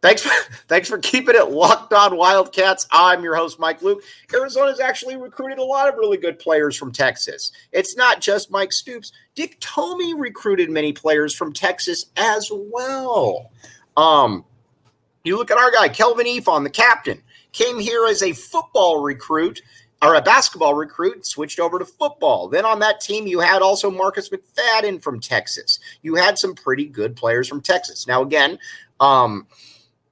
Thanks 0.02 0.22
for 0.22 0.30
thanks 0.68 0.88
for 0.88 0.98
keeping 0.98 1.34
it 1.34 1.50
locked 1.50 1.92
on 1.92 2.16
Wildcats. 2.16 2.86
I'm 2.90 3.22
your 3.22 3.34
host, 3.34 3.58
Mike 3.58 3.82
Luke. 3.82 4.02
Arizona's 4.32 4.80
actually 4.80 5.16
recruited 5.16 5.58
a 5.58 5.64
lot 5.64 5.88
of 5.88 5.96
really 5.96 6.16
good 6.16 6.38
players 6.38 6.76
from 6.76 6.92
Texas. 6.92 7.52
It's 7.72 7.96
not 7.96 8.20
just 8.20 8.50
Mike 8.50 8.72
Stoops. 8.72 9.12
Dick 9.34 9.60
Tomey 9.60 10.18
recruited 10.18 10.70
many 10.70 10.92
players 10.92 11.34
from 11.34 11.52
Texas 11.52 12.06
as 12.16 12.50
well. 12.52 13.50
Um, 13.96 14.44
you 15.24 15.36
look 15.36 15.50
at 15.50 15.58
our 15.58 15.70
guy, 15.70 15.88
Kelvin 15.88 16.26
Eafon, 16.26 16.64
the 16.64 16.70
captain, 16.70 17.22
came 17.52 17.78
here 17.78 18.06
as 18.06 18.22
a 18.22 18.32
football 18.32 19.02
recruit 19.02 19.62
or 20.02 20.14
a 20.14 20.22
basketball 20.22 20.74
recruit, 20.74 21.26
switched 21.26 21.60
over 21.60 21.78
to 21.78 21.84
football. 21.84 22.48
Then 22.48 22.64
on 22.64 22.78
that 22.78 23.00
team, 23.00 23.26
you 23.26 23.40
had 23.40 23.60
also 23.60 23.90
Marcus 23.90 24.30
McFadden 24.30 25.02
from 25.02 25.20
Texas. 25.20 25.78
You 26.02 26.14
had 26.14 26.38
some 26.38 26.54
pretty 26.54 26.86
good 26.86 27.16
players 27.16 27.48
from 27.48 27.60
Texas. 27.60 28.06
Now, 28.06 28.22
again, 28.22 28.58
um, 28.98 29.46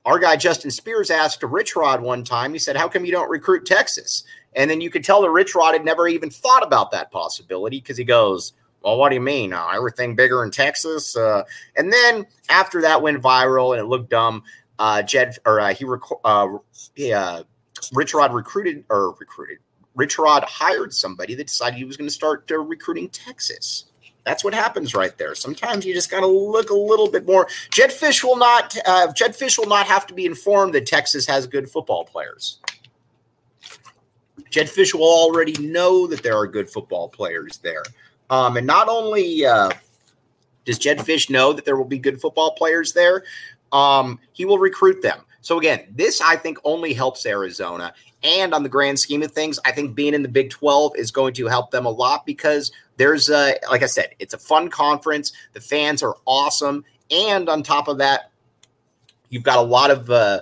our 0.04 0.18
guy 0.18 0.36
Justin 0.36 0.70
Spears 0.70 1.10
asked 1.10 1.42
Rich 1.42 1.74
Rod 1.74 2.02
one 2.02 2.22
time, 2.22 2.52
he 2.52 2.58
said, 2.58 2.76
How 2.76 2.88
come 2.88 3.06
you 3.06 3.12
don't 3.12 3.30
recruit 3.30 3.64
Texas? 3.64 4.24
And 4.54 4.70
then 4.70 4.80
you 4.80 4.90
could 4.90 5.04
tell 5.04 5.22
that 5.22 5.30
Rich 5.30 5.54
Rod 5.54 5.72
had 5.72 5.84
never 5.84 6.06
even 6.08 6.30
thought 6.30 6.62
about 6.62 6.90
that 6.90 7.10
possibility 7.10 7.80
because 7.80 7.96
he 7.96 8.04
goes, 8.04 8.52
well, 8.82 8.96
what 8.96 9.08
do 9.08 9.16
you 9.16 9.20
mean? 9.20 9.52
Uh, 9.52 9.68
everything 9.74 10.14
bigger 10.14 10.44
in 10.44 10.50
Texas? 10.50 11.16
Uh, 11.16 11.42
and 11.76 11.92
then 11.92 12.26
after 12.48 12.80
that 12.82 13.02
went 13.02 13.22
viral 13.22 13.72
and 13.72 13.80
it 13.80 13.86
looked 13.86 14.10
dumb, 14.10 14.42
uh, 14.78 15.02
Jed 15.02 15.36
or 15.44 15.60
uh, 15.60 15.74
he, 15.74 15.84
rec- 15.84 16.00
uh, 16.24 16.48
he 16.94 17.12
uh, 17.12 17.42
Rich 17.92 18.14
Rod 18.14 18.32
recruited 18.32 18.84
or 18.88 19.14
recruited. 19.18 19.58
Rich 19.94 20.18
Rod 20.18 20.44
hired 20.44 20.94
somebody 20.94 21.34
that 21.34 21.48
decided 21.48 21.76
he 21.76 21.84
was 21.84 21.96
going 21.96 22.08
to 22.08 22.14
start 22.14 22.50
uh, 22.50 22.58
recruiting 22.58 23.08
Texas. 23.08 23.86
That's 24.24 24.44
what 24.44 24.52
happens 24.52 24.94
right 24.94 25.16
there. 25.16 25.34
Sometimes 25.34 25.86
you 25.86 25.94
just 25.94 26.10
got 26.10 26.20
to 26.20 26.26
look 26.26 26.70
a 26.70 26.74
little 26.74 27.10
bit 27.10 27.26
more. 27.26 27.48
Jedd 27.70 27.90
Fisch 27.90 28.22
will 28.22 28.36
not. 28.36 28.76
Uh, 28.86 29.10
Jedd 29.12 29.32
Fisch 29.32 29.58
will 29.58 29.66
not 29.66 29.86
have 29.86 30.06
to 30.06 30.14
be 30.14 30.26
informed 30.26 30.74
that 30.74 30.86
Texas 30.86 31.26
has 31.26 31.46
good 31.46 31.68
football 31.70 32.04
players. 32.04 32.60
Jedd 34.50 34.66
Fisch 34.66 34.94
will 34.94 35.02
already 35.02 35.54
know 35.66 36.06
that 36.06 36.22
there 36.22 36.36
are 36.36 36.46
good 36.46 36.68
football 36.68 37.08
players 37.08 37.58
there. 37.58 37.82
Um, 38.30 38.56
and 38.58 38.66
not 38.66 38.88
only 38.88 39.46
uh, 39.46 39.70
does 40.64 40.78
Jedd 40.78 40.98
Fisch 40.98 41.30
know 41.30 41.52
that 41.54 41.64
there 41.64 41.76
will 41.76 41.84
be 41.84 41.98
good 41.98 42.20
football 42.20 42.52
players 42.52 42.92
there, 42.92 43.24
um, 43.72 44.18
he 44.32 44.44
will 44.44 44.58
recruit 44.58 45.02
them. 45.02 45.20
So 45.40 45.58
again, 45.58 45.86
this 45.94 46.20
I 46.20 46.36
think 46.36 46.58
only 46.64 46.92
helps 46.92 47.24
Arizona. 47.24 47.94
And 48.22 48.52
on 48.52 48.62
the 48.62 48.68
grand 48.68 48.98
scheme 48.98 49.22
of 49.22 49.30
things, 49.30 49.58
I 49.64 49.72
think 49.72 49.94
being 49.94 50.12
in 50.12 50.22
the 50.22 50.28
Big 50.28 50.50
12 50.50 50.96
is 50.96 51.10
going 51.10 51.34
to 51.34 51.46
help 51.46 51.70
them 51.70 51.86
a 51.86 51.90
lot 51.90 52.26
because 52.26 52.72
there's 52.96 53.30
a, 53.30 53.54
like 53.70 53.82
I 53.82 53.86
said, 53.86 54.14
it's 54.18 54.34
a 54.34 54.38
fun 54.38 54.68
conference. 54.68 55.32
The 55.52 55.60
fans 55.60 56.02
are 56.02 56.16
awesome. 56.26 56.84
And 57.10 57.48
on 57.48 57.62
top 57.62 57.88
of 57.88 57.98
that, 57.98 58.30
you've 59.28 59.44
got 59.44 59.58
a 59.58 59.62
lot 59.62 59.90
of, 59.90 60.10
uh, 60.10 60.40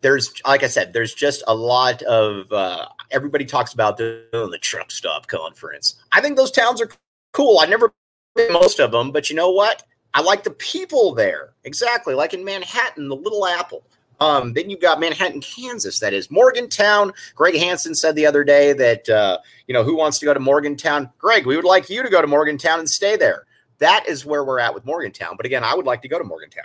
there's, 0.00 0.32
like 0.46 0.62
I 0.62 0.68
said, 0.68 0.92
there's 0.92 1.12
just 1.12 1.42
a 1.48 1.54
lot 1.54 2.02
of, 2.02 2.50
uh, 2.52 2.86
everybody 3.10 3.44
talks 3.44 3.72
about 3.72 3.96
the, 3.96 4.24
the 4.32 4.58
truck 4.60 4.90
stop 4.92 5.26
conference. 5.26 5.96
I 6.12 6.20
think 6.20 6.36
those 6.36 6.52
towns 6.52 6.80
are 6.80 6.88
cool. 7.32 7.58
I've 7.58 7.68
never 7.68 7.92
been 8.36 8.52
most 8.52 8.78
of 8.78 8.92
them, 8.92 9.10
but 9.10 9.28
you 9.28 9.36
know 9.36 9.50
what? 9.50 9.82
I 10.16 10.22
like 10.22 10.44
the 10.44 10.50
people 10.50 11.12
there. 11.12 11.52
Exactly. 11.64 12.14
Like 12.14 12.32
in 12.32 12.42
Manhattan, 12.42 13.08
the 13.08 13.14
Little 13.14 13.46
Apple. 13.46 13.84
Um, 14.18 14.54
then 14.54 14.70
you've 14.70 14.80
got 14.80 14.98
Manhattan, 14.98 15.42
Kansas. 15.42 15.98
That 16.00 16.14
is 16.14 16.30
Morgantown. 16.30 17.12
Greg 17.34 17.54
Hansen 17.54 17.94
said 17.94 18.16
the 18.16 18.24
other 18.24 18.42
day 18.42 18.72
that, 18.72 19.06
uh, 19.10 19.36
you 19.66 19.74
know, 19.74 19.84
who 19.84 19.94
wants 19.94 20.18
to 20.20 20.24
go 20.24 20.32
to 20.32 20.40
Morgantown? 20.40 21.10
Greg, 21.18 21.44
we 21.44 21.54
would 21.54 21.66
like 21.66 21.90
you 21.90 22.02
to 22.02 22.08
go 22.08 22.22
to 22.22 22.26
Morgantown 22.26 22.78
and 22.78 22.88
stay 22.88 23.18
there. 23.18 23.44
That 23.76 24.06
is 24.08 24.24
where 24.24 24.42
we're 24.42 24.58
at 24.58 24.72
with 24.72 24.86
Morgantown. 24.86 25.36
But 25.36 25.44
again, 25.44 25.62
I 25.62 25.74
would 25.74 25.84
like 25.84 26.00
to 26.00 26.08
go 26.08 26.16
to 26.16 26.24
Morgantown. 26.24 26.64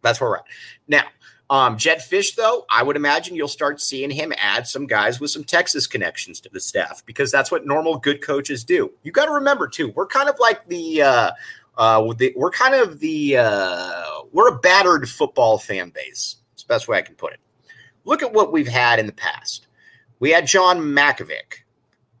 That's 0.00 0.20
where 0.20 0.30
we're 0.30 0.36
at. 0.38 0.44
Now, 0.88 1.04
um, 1.48 1.76
Fisch, 1.76 2.34
though, 2.34 2.66
I 2.68 2.82
would 2.82 2.96
imagine 2.96 3.36
you'll 3.36 3.46
start 3.46 3.80
seeing 3.80 4.10
him 4.10 4.32
add 4.36 4.66
some 4.66 4.88
guys 4.88 5.20
with 5.20 5.30
some 5.30 5.44
Texas 5.44 5.86
connections 5.86 6.40
to 6.40 6.48
the 6.48 6.60
staff 6.60 7.04
because 7.06 7.30
that's 7.30 7.52
what 7.52 7.66
normal 7.66 7.98
good 7.98 8.20
coaches 8.20 8.64
do. 8.64 8.90
You 9.04 9.12
got 9.12 9.26
to 9.26 9.32
remember, 9.32 9.68
too, 9.68 9.92
we're 9.94 10.08
kind 10.08 10.28
of 10.28 10.40
like 10.40 10.66
the, 10.66 11.02
uh, 11.02 11.30
uh, 11.76 12.12
we're 12.36 12.50
kind 12.50 12.74
of 12.74 13.00
the 13.00 13.36
uh, 13.38 14.04
we're 14.32 14.48
a 14.48 14.58
battered 14.58 15.08
football 15.08 15.58
fan 15.58 15.90
base. 15.90 16.36
It's 16.52 16.62
the 16.62 16.68
best 16.68 16.88
way 16.88 16.98
I 16.98 17.02
can 17.02 17.14
put 17.14 17.32
it. 17.32 17.40
Look 18.04 18.22
at 18.22 18.32
what 18.32 18.52
we've 18.52 18.68
had 18.68 18.98
in 18.98 19.06
the 19.06 19.12
past. 19.12 19.66
We 20.18 20.30
had 20.30 20.46
John 20.46 20.78
Mackovic, 20.78 21.62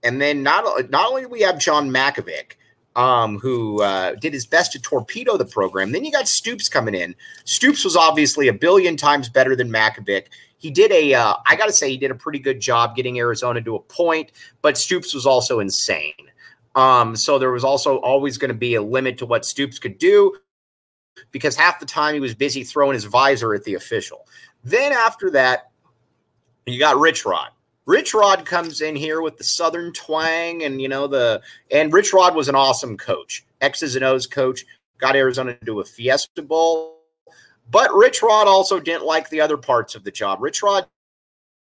and 0.02 0.20
then 0.20 0.42
not 0.42 0.90
not 0.90 1.08
only 1.08 1.22
do 1.22 1.28
we 1.28 1.42
have 1.42 1.58
John 1.58 1.90
Mackovic, 1.90 2.56
um, 2.96 3.38
who 3.38 3.82
uh, 3.82 4.14
did 4.16 4.32
his 4.32 4.46
best 4.46 4.72
to 4.72 4.80
torpedo 4.80 5.36
the 5.36 5.44
program. 5.44 5.92
Then 5.92 6.04
you 6.04 6.12
got 6.12 6.28
Stoops 6.28 6.68
coming 6.68 6.94
in. 6.94 7.14
Stoops 7.44 7.84
was 7.84 7.96
obviously 7.96 8.48
a 8.48 8.52
billion 8.52 8.96
times 8.96 9.28
better 9.28 9.56
than 9.56 9.70
Mackovic. 9.70 10.26
He 10.58 10.70
did 10.70 10.92
a, 10.92 11.14
uh, 11.14 11.34
I 11.46 11.56
got 11.56 11.66
to 11.66 11.72
say, 11.72 11.90
he 11.90 11.96
did 11.96 12.10
a 12.10 12.14
pretty 12.14 12.38
good 12.38 12.60
job 12.60 12.94
getting 12.94 13.18
Arizona 13.18 13.60
to 13.62 13.74
a 13.74 13.80
point, 13.80 14.30
but 14.60 14.78
Stoops 14.78 15.12
was 15.12 15.26
also 15.26 15.58
insane. 15.58 16.12
Um, 16.74 17.16
so 17.16 17.38
there 17.38 17.50
was 17.50 17.64
also 17.64 17.96
always 17.98 18.38
going 18.38 18.48
to 18.50 18.54
be 18.54 18.74
a 18.74 18.82
limit 18.82 19.18
to 19.18 19.26
what 19.26 19.44
Stoops 19.44 19.78
could 19.78 19.98
do 19.98 20.34
because 21.30 21.56
half 21.56 21.80
the 21.80 21.86
time 21.86 22.14
he 22.14 22.20
was 22.20 22.34
busy 22.34 22.64
throwing 22.64 22.94
his 22.94 23.04
visor 23.04 23.54
at 23.54 23.64
the 23.64 23.74
official. 23.74 24.26
Then 24.64 24.92
after 24.92 25.30
that, 25.32 25.70
you 26.66 26.78
got 26.78 26.98
Rich 26.98 27.24
Rod. 27.24 27.50
Rich 27.84 28.14
Rod 28.14 28.46
comes 28.46 28.80
in 28.80 28.94
here 28.94 29.20
with 29.20 29.36
the 29.36 29.44
Southern 29.44 29.92
twang, 29.92 30.62
and 30.62 30.80
you 30.80 30.88
know 30.88 31.08
the 31.08 31.42
and 31.70 31.92
Rich 31.92 32.12
Rod 32.12 32.34
was 32.34 32.48
an 32.48 32.54
awesome 32.54 32.96
coach, 32.96 33.44
X's 33.60 33.96
and 33.96 34.04
O's 34.04 34.26
coach, 34.26 34.64
got 34.98 35.16
Arizona 35.16 35.54
to 35.54 35.64
do 35.64 35.80
a 35.80 35.84
Fiesta 35.84 36.42
Bowl. 36.42 37.00
But 37.70 37.92
Rich 37.92 38.22
Rod 38.22 38.46
also 38.46 38.78
didn't 38.78 39.04
like 39.04 39.28
the 39.30 39.40
other 39.40 39.56
parts 39.56 39.94
of 39.94 40.04
the 40.04 40.10
job. 40.10 40.40
Rich 40.40 40.62
Rod 40.62 40.86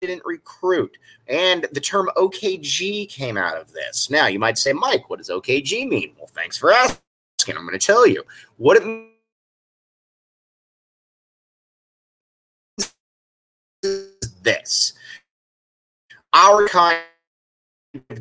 didn't 0.01 0.25
recruit. 0.25 0.97
And 1.29 1.67
the 1.73 1.81
term 1.81 2.11
OKG 2.17 3.09
came 3.09 3.37
out 3.37 3.57
of 3.57 3.73
this. 3.73 4.11
Now, 4.11 4.27
you 4.27 4.39
might 4.39 4.59
say, 4.59 4.73
Mike, 4.73 5.11
what 5.11 5.19
does 5.19 5.29
OKG 5.29 5.87
mean? 5.89 6.15
Well, 6.17 6.27
thanks 6.27 6.57
for 6.57 6.73
asking. 6.73 7.01
I'm 7.49 7.67
going 7.67 7.79
to 7.79 7.87
tell 7.87 8.07
you 8.07 8.23
what 8.57 8.77
it 8.77 8.85
means. 8.87 9.07
This 14.43 14.93
our 16.33 16.69
kind 16.69 16.99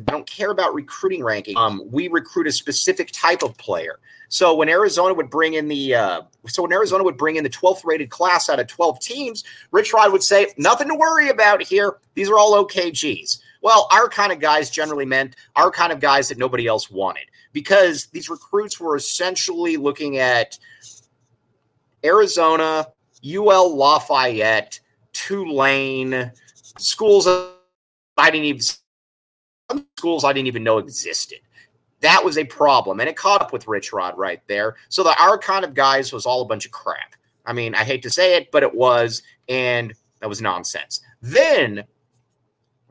don't 0.04 0.26
care 0.26 0.50
about 0.50 0.74
recruiting 0.74 1.22
ranking. 1.22 1.56
Um, 1.56 1.82
we 1.90 2.08
recruit 2.08 2.46
a 2.46 2.52
specific 2.52 3.10
type 3.12 3.42
of 3.42 3.56
player. 3.56 4.00
So 4.28 4.54
when 4.54 4.68
Arizona 4.68 5.14
would 5.14 5.30
bring 5.30 5.54
in 5.54 5.68
the 5.68 5.94
uh, 5.94 6.22
so 6.46 6.62
when 6.62 6.72
Arizona 6.72 7.04
would 7.04 7.16
bring 7.16 7.36
in 7.36 7.44
the 7.44 7.50
12th 7.50 7.84
rated 7.84 8.10
class 8.10 8.48
out 8.48 8.60
of 8.60 8.66
12 8.66 9.00
teams, 9.00 9.44
Rich 9.70 9.92
Rod 9.92 10.12
would 10.12 10.22
say, 10.22 10.48
nothing 10.56 10.88
to 10.88 10.94
worry 10.94 11.28
about 11.30 11.62
here. 11.62 11.96
These 12.14 12.28
are 12.28 12.38
all 12.38 12.64
OKGs. 12.64 13.40
Well, 13.62 13.88
our 13.92 14.08
kind 14.08 14.32
of 14.32 14.40
guys 14.40 14.70
generally 14.70 15.04
meant 15.04 15.36
our 15.56 15.70
kind 15.70 15.92
of 15.92 16.00
guys 16.00 16.28
that 16.28 16.38
nobody 16.38 16.66
else 16.66 16.90
wanted 16.90 17.24
because 17.52 18.06
these 18.06 18.30
recruits 18.30 18.80
were 18.80 18.96
essentially 18.96 19.76
looking 19.76 20.18
at 20.18 20.58
Arizona, 22.04 22.86
UL 23.24 23.76
Lafayette, 23.76 24.80
Tulane, 25.12 26.32
schools 26.78 27.26
I 27.26 28.30
didn't 28.30 28.44
even 28.44 28.60
schools 29.96 30.24
I 30.24 30.32
didn't 30.32 30.48
even 30.48 30.64
know 30.64 30.78
existed. 30.78 31.40
That 32.00 32.24
was 32.24 32.38
a 32.38 32.44
problem, 32.44 33.00
and 33.00 33.08
it 33.08 33.16
caught 33.16 33.42
up 33.42 33.52
with 33.52 33.68
Rich 33.68 33.92
Rod 33.92 34.16
right 34.16 34.40
there. 34.46 34.76
So 34.88 35.02
the 35.02 35.14
our 35.20 35.36
kind 35.36 35.64
of 35.64 35.74
guys 35.74 36.12
was 36.12 36.24
all 36.24 36.42
a 36.42 36.46
bunch 36.46 36.64
of 36.64 36.72
crap. 36.72 37.14
I 37.44 37.52
mean, 37.52 37.74
I 37.74 37.84
hate 37.84 38.02
to 38.02 38.10
say 38.10 38.36
it, 38.36 38.50
but 38.50 38.62
it 38.62 38.74
was, 38.74 39.22
and 39.48 39.92
that 40.20 40.28
was 40.28 40.40
nonsense. 40.40 41.00
Then 41.20 41.84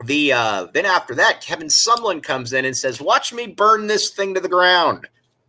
the 0.04 0.32
uh, 0.32 0.66
then 0.72 0.86
after 0.86 1.14
that, 1.16 1.40
Kevin 1.40 1.68
Sumlin 1.68 2.22
comes 2.22 2.52
in 2.52 2.64
and 2.64 2.76
says, 2.76 3.00
"Watch 3.00 3.32
me 3.32 3.48
burn 3.48 3.86
this 3.86 4.10
thing 4.10 4.34
to 4.34 4.40
the 4.40 4.48
ground," 4.48 5.08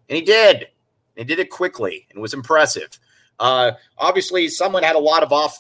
and 0.10 0.16
he 0.16 0.24
did. 0.24 0.68
He 1.16 1.24
did 1.24 1.40
it 1.40 1.50
quickly 1.50 2.08
and 2.12 2.22
was 2.22 2.34
impressive. 2.34 3.00
Uh, 3.40 3.74
obviously, 3.98 4.48
someone 4.48 4.84
had 4.84 4.96
a 4.96 5.00
lot 5.00 5.24
of 5.24 5.32
off 5.32 5.60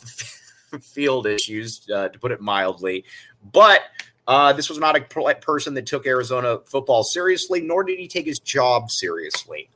the 0.71 0.79
field 0.79 1.27
issues, 1.27 1.87
uh, 1.93 2.09
to 2.09 2.19
put 2.19 2.31
it 2.31 2.41
mildly, 2.41 3.03
but 3.51 3.81
uh, 4.27 4.53
this 4.53 4.69
was 4.69 4.77
not 4.77 4.95
a 4.95 5.01
person 5.01 5.73
that 5.73 5.85
took 5.85 6.05
Arizona 6.05 6.59
football 6.65 7.03
seriously, 7.03 7.61
nor 7.61 7.83
did 7.83 7.99
he 7.99 8.07
take 8.07 8.25
his 8.25 8.39
job 8.39 8.91
seriously. 8.91 9.69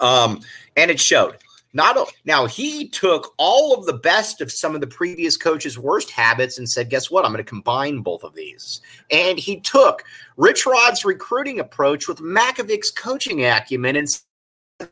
Um, 0.00 0.40
and 0.76 0.90
it 0.90 1.00
showed. 1.00 1.36
Not 1.72 1.96
now 2.24 2.46
he 2.46 2.88
took 2.88 3.32
all 3.36 3.74
of 3.74 3.86
the 3.86 3.92
best 3.92 4.40
of 4.40 4.50
some 4.50 4.74
of 4.74 4.80
the 4.80 4.88
previous 4.88 5.36
coaches' 5.36 5.78
worst 5.78 6.10
habits 6.10 6.58
and 6.58 6.68
said, 6.68 6.90
"Guess 6.90 7.12
what? 7.12 7.24
I'm 7.24 7.30
going 7.30 7.44
to 7.44 7.48
combine 7.48 8.00
both 8.00 8.24
of 8.24 8.34
these." 8.34 8.80
And 9.12 9.38
he 9.38 9.60
took 9.60 10.02
Rich 10.36 10.66
Rod's 10.66 11.04
recruiting 11.04 11.60
approach 11.60 12.08
with 12.08 12.18
Mackovic's 12.18 12.90
coaching 12.90 13.44
acumen 13.44 13.94
and 13.94 14.08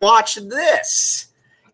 watch 0.00 0.36
this. 0.36 1.26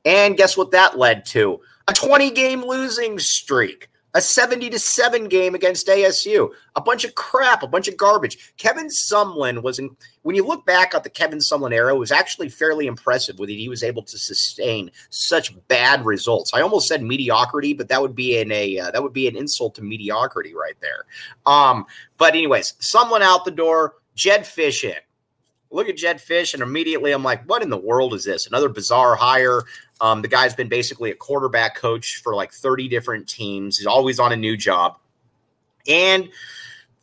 And 0.06 0.38
guess 0.38 0.56
what 0.56 0.70
that 0.70 0.98
led 0.98 1.26
to? 1.26 1.60
A 1.86 1.92
20 1.92 2.30
game 2.30 2.64
losing 2.64 3.18
streak 3.18 3.90
a 4.14 4.20
70 4.20 4.70
to 4.70 4.78
7 4.78 5.28
game 5.28 5.54
against 5.54 5.88
ASU. 5.88 6.50
A 6.76 6.80
bunch 6.80 7.04
of 7.04 7.14
crap, 7.14 7.62
a 7.62 7.66
bunch 7.66 7.88
of 7.88 7.96
garbage. 7.96 8.54
Kevin 8.56 8.86
Sumlin 8.86 9.62
was 9.62 9.78
in, 9.78 9.96
when 10.22 10.36
you 10.36 10.46
look 10.46 10.64
back 10.64 10.94
at 10.94 11.02
the 11.02 11.10
Kevin 11.10 11.40
Sumlin 11.40 11.72
era, 11.72 11.94
it 11.94 11.98
was 11.98 12.12
actually 12.12 12.48
fairly 12.48 12.86
impressive 12.86 13.38
with 13.38 13.50
it. 13.50 13.56
He 13.56 13.68
was 13.68 13.82
able 13.82 14.02
to 14.04 14.16
sustain 14.16 14.90
such 15.10 15.54
bad 15.68 16.04
results. 16.04 16.52
I 16.54 16.60
almost 16.60 16.86
said 16.86 17.02
mediocrity, 17.02 17.74
but 17.74 17.88
that 17.88 18.00
would 18.00 18.14
be 18.14 18.38
in 18.38 18.52
a 18.52 18.78
uh, 18.78 18.90
that 18.92 19.02
would 19.02 19.12
be 19.12 19.26
an 19.28 19.36
insult 19.36 19.74
to 19.76 19.82
mediocrity 19.82 20.54
right 20.54 20.76
there. 20.80 21.04
Um, 21.44 21.84
but 22.16 22.34
anyways, 22.34 22.74
Sumlin 22.80 23.20
out 23.20 23.44
the 23.44 23.50
door, 23.50 23.94
Jedd 24.14 24.42
Fisch 24.42 24.84
in 24.84 24.94
look 25.74 25.88
at 25.88 25.96
Jedd 25.96 26.18
Fisch, 26.18 26.54
and 26.54 26.62
immediately 26.62 27.12
I'm 27.12 27.24
like, 27.24 27.44
what 27.46 27.62
in 27.62 27.68
the 27.68 27.76
world 27.76 28.14
is 28.14 28.24
this? 28.24 28.46
Another 28.46 28.68
bizarre 28.68 29.16
hire. 29.16 29.62
Um, 30.00 30.22
the 30.22 30.28
guy's 30.28 30.54
been 30.54 30.68
basically 30.68 31.10
a 31.10 31.14
quarterback 31.14 31.76
coach 31.76 32.20
for 32.22 32.34
like 32.34 32.52
30 32.52 32.88
different 32.88 33.28
teams. 33.28 33.78
He's 33.78 33.86
always 33.86 34.18
on 34.18 34.32
a 34.32 34.36
new 34.36 34.56
job. 34.56 34.98
And 35.86 36.28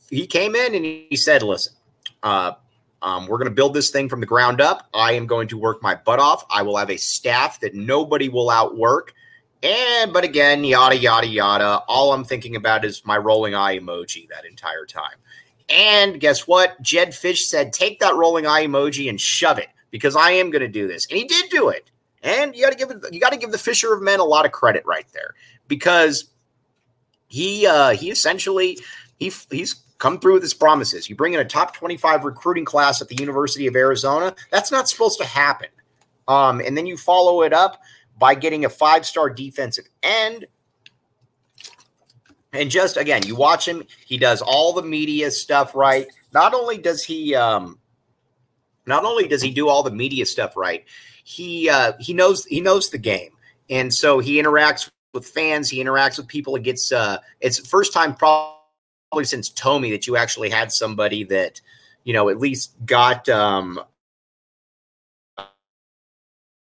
he 0.10 0.28
came 0.28 0.56
in 0.56 0.76
and 0.76 0.86
he 0.86 1.16
said, 1.16 1.44
listen, 1.44 1.74
uh, 2.22 2.54
um, 3.02 3.28
we're 3.28 3.38
going 3.38 3.50
to 3.50 3.56
build 3.56 3.74
this 3.74 3.90
thing 3.90 4.10
from 4.10 4.20
the 4.20 4.26
ground 4.26 4.62
up. 4.62 4.88
I 4.94 5.14
am 5.14 5.26
going 5.26 5.48
to 5.50 5.58
work 5.58 5.82
my 5.82 5.96
butt 5.96 6.20
off. 6.20 6.46
I 6.50 6.62
will 6.62 6.78
have 6.78 6.92
a 6.92 6.98
staff 6.98 7.60
that 7.62 7.74
nobody 7.74 8.30
will 8.30 8.50
outwork. 8.50 9.14
And, 9.64 10.12
but 10.12 10.24
again, 10.24 10.64
yada, 10.64 10.98
yada, 10.98 11.28
yada. 11.28 11.84
All 11.88 12.14
I'm 12.14 12.24
thinking 12.24 12.56
about 12.56 12.84
is 12.84 13.06
my 13.06 13.18
rolling 13.18 13.56
eye 13.56 13.80
emoji 13.80 14.28
that 14.30 14.46
entire 14.46 14.86
time. 14.86 15.18
And 15.70 16.20
guess 16.20 16.48
what? 16.48 16.80
Jedd 16.82 17.10
Fisch 17.10 17.44
said, 17.46 17.72
take 17.72 18.00
that 18.00 18.16
rolling 18.16 18.46
eye 18.46 18.66
emoji 18.66 19.10
and 19.10 19.20
shove 19.20 19.58
it 19.58 19.70
because 19.90 20.16
I 20.16 20.32
am 20.32 20.50
going 20.52 20.62
to 20.62 20.68
do 20.68 20.88
this. 20.88 21.08
And 21.10 21.18
he 21.18 21.26
did 21.26 21.50
do 21.50 21.70
it. 21.70 21.90
And 22.24 22.56
you 22.56 22.64
got 22.64 22.72
to 22.72 22.78
give 22.78 22.92
you 23.12 23.20
got 23.20 23.32
to 23.32 23.38
give 23.38 23.52
the 23.52 23.58
Fisher 23.58 23.94
of 23.94 24.02
Men 24.02 24.20
a 24.20 24.24
lot 24.24 24.46
of 24.46 24.52
credit 24.52 24.84
right 24.86 25.08
there 25.14 25.34
because 25.68 26.26
he 27.28 27.66
uh, 27.66 27.92
he 27.92 28.12
essentially 28.12 28.78
he 29.18 29.32
he's 29.50 29.82
come 29.98 30.20
through 30.20 30.34
with 30.34 30.44
his 30.44 30.54
promises. 30.54 31.10
You 31.10 31.16
bring 31.16 31.34
in 31.34 31.40
a 31.40 31.46
top 31.46 31.76
25 31.76 32.26
recruiting 32.26 32.66
class 32.66 33.02
at 33.02 33.08
the 33.08 33.16
University 33.16 33.68
of 33.68 33.76
Arizona. 33.76 34.36
That's 34.50 34.72
not 34.72 34.90
supposed 34.90 35.20
to 35.20 35.26
happen. 35.26 35.70
Um, 36.28 36.60
and 36.60 36.76
then 36.76 36.88
you 36.88 36.98
follow 36.98 37.44
it 37.44 37.54
up 37.54 37.82
by 38.18 38.36
getting 38.36 38.66
a 38.66 38.70
five 38.70 39.06
star 39.06 39.30
defensive 39.30 39.86
end. 40.04 40.46
And 42.54 42.70
just 42.70 42.98
again, 42.98 43.26
you 43.26 43.36
watch 43.36 43.68
him, 43.68 43.84
he 44.06 44.18
does 44.18 44.42
all 44.42 44.74
the 44.74 44.84
media 44.84 45.32
stuff 45.32 45.74
right. 45.76 46.08
Not 46.34 46.54
only 46.54 46.78
does 46.78 47.04
he 47.04 47.36
um, 47.36 47.80
not 48.86 49.06
only 49.06 49.28
does 49.28 49.42
he 49.42 49.52
do 49.52 49.70
all 49.70 49.84
the 49.84 49.92
media 49.92 50.26
stuff 50.26 50.58
right, 50.58 50.84
he 51.32 51.70
uh, 51.70 51.94
he 52.00 52.14
knows 52.14 52.46
he 52.46 52.60
knows 52.60 52.90
the 52.90 52.98
game. 52.98 53.32
And 53.70 53.94
so 53.94 54.20
he 54.20 54.42
interacts 54.42 54.90
with 55.14 55.26
fans, 55.26 55.70
he 55.70 55.82
interacts 55.84 56.18
with 56.18 56.28
people. 56.28 56.56
It 56.56 56.64
gets 56.64 56.92
uh 56.92 57.20
it's 57.40 57.66
first 57.68 57.94
time 57.94 58.14
probably 58.16 59.24
since 59.24 59.50
Tomey 59.50 59.92
that 59.92 60.08
you 60.08 60.18
actually 60.18 60.50
had 60.50 60.72
somebody 60.72 61.24
that, 61.26 61.62
you 62.04 62.14
know, 62.14 62.30
at 62.30 62.40
least 62.40 62.74
got, 62.86 63.28
um, 63.30 63.80